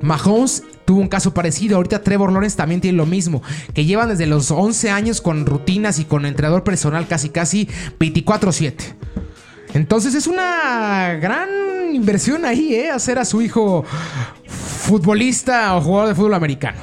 Mahomes 0.00 0.62
tuvo 0.84 1.00
un 1.00 1.08
caso 1.08 1.34
parecido. 1.34 1.76
Ahorita 1.76 2.02
Trevor 2.02 2.32
Lawrence 2.32 2.56
también 2.56 2.80
tiene 2.80 2.96
lo 2.96 3.06
mismo. 3.06 3.42
Que 3.74 3.84
llevan 3.84 4.08
desde 4.08 4.26
los 4.26 4.50
11 4.50 4.90
años 4.90 5.20
con 5.20 5.46
rutinas 5.46 5.98
y 5.98 6.04
con 6.04 6.26
entrenador 6.26 6.64
personal 6.64 7.06
casi 7.08 7.28
casi 7.28 7.68
24-7. 7.98 8.74
Entonces 9.74 10.14
es 10.14 10.26
una 10.26 11.14
gran 11.20 11.48
inversión 11.92 12.44
ahí, 12.44 12.74
¿eh? 12.74 12.90
Hacer 12.90 13.18
a 13.18 13.24
su 13.24 13.42
hijo 13.42 13.84
futbolista 14.86 15.76
o 15.76 15.80
jugador 15.80 16.08
de 16.08 16.14
fútbol 16.14 16.34
americano. 16.34 16.78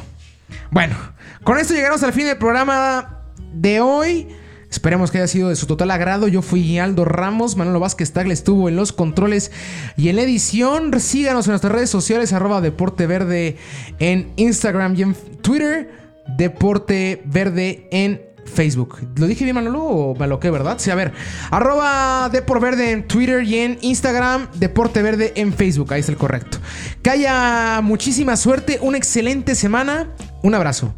Bueno, 0.72 0.96
con 1.44 1.58
esto 1.58 1.74
llegamos 1.74 2.04
al 2.04 2.12
fin 2.12 2.26
del 2.26 2.38
programa 2.38 3.22
de 3.54 3.80
hoy. 3.80 4.28
Esperemos 4.70 5.10
que 5.10 5.20
haya 5.20 5.28
sido 5.28 5.50
de 5.50 5.56
su 5.56 5.68
total 5.68 5.90
agrado. 5.92 6.28
Yo 6.28 6.42
fui 6.42 6.80
Aldo 6.80 7.06
Ramos. 7.06 7.56
Manolo 7.56 7.80
Vázquez 7.80 8.12
Tagle 8.12 8.34
estuvo 8.34 8.68
en 8.68 8.76
los 8.76 8.92
controles 8.92 9.52
y 9.96 10.10
en 10.10 10.18
la 10.18 10.24
edición. 10.24 11.00
Síganos 11.00 11.46
en 11.48 11.52
nuestras 11.52 11.72
redes 11.72 11.90
sociales, 11.90 12.34
arroba 12.34 12.60
Deporte 12.60 13.08
Verde 13.08 13.58
en 14.00 14.34
Instagram 14.36 14.96
y 14.98 15.04
en 15.04 15.16
Twitter. 15.42 15.92
Deporte 16.38 17.22
Verde 17.26 17.88
en 17.92 18.33
Facebook. 18.46 19.00
¿Lo 19.16 19.28
dije 19.28 19.44
bien, 19.44 19.56
Manolo? 19.56 19.84
¿O 19.84 20.16
me 20.16 20.28
lo 20.28 20.40
que, 20.40 20.50
verdad? 20.52 20.78
Sí, 20.80 20.92
a 20.92 20.96
ver. 20.96 21.14
Arroba 21.52 22.30
Verde 22.30 22.92
en 22.92 23.08
Twitter 23.08 23.44
y 23.44 23.60
en 23.60 23.78
Instagram. 23.82 24.48
Deporte 24.56 25.02
Verde 25.02 25.34
en 25.36 25.54
Facebook. 25.54 25.94
Ahí 25.94 26.02
es 26.02 26.10
el 26.10 26.18
correcto. 26.18 26.58
Que 27.02 27.10
haya 27.10 27.82
muchísima 27.82 28.36
suerte. 28.38 28.80
Una 28.82 28.98
excelente 28.98 29.56
semana. 29.56 30.10
Un 30.42 30.56
abrazo. 30.56 30.94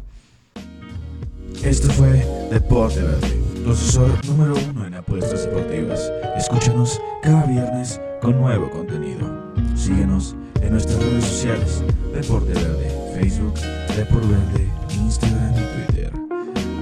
Esto 1.62 1.90
fue 1.90 2.24
Deporte 2.50 3.02
Verde, 3.02 3.42
tu 3.64 3.72
asesor 3.72 4.24
número 4.26 4.54
uno 4.70 4.86
en 4.86 4.94
apuestas 4.94 5.46
deportivas. 5.46 6.12
Escúchanos 6.36 7.00
cada 7.22 7.44
viernes 7.44 8.00
con 8.20 8.38
nuevo 8.40 8.70
contenido. 8.70 9.52
Síguenos 9.74 10.36
en 10.60 10.72
nuestras 10.72 10.98
redes 11.02 11.24
sociales. 11.24 11.82
Deporte 12.14 12.52
Verde, 12.52 13.18
Facebook, 13.18 13.54
Deporte 13.96 14.28
Verde. 14.28 14.65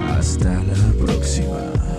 Hasta 0.09 0.49
la 0.63 1.05
próxima. 1.05 1.94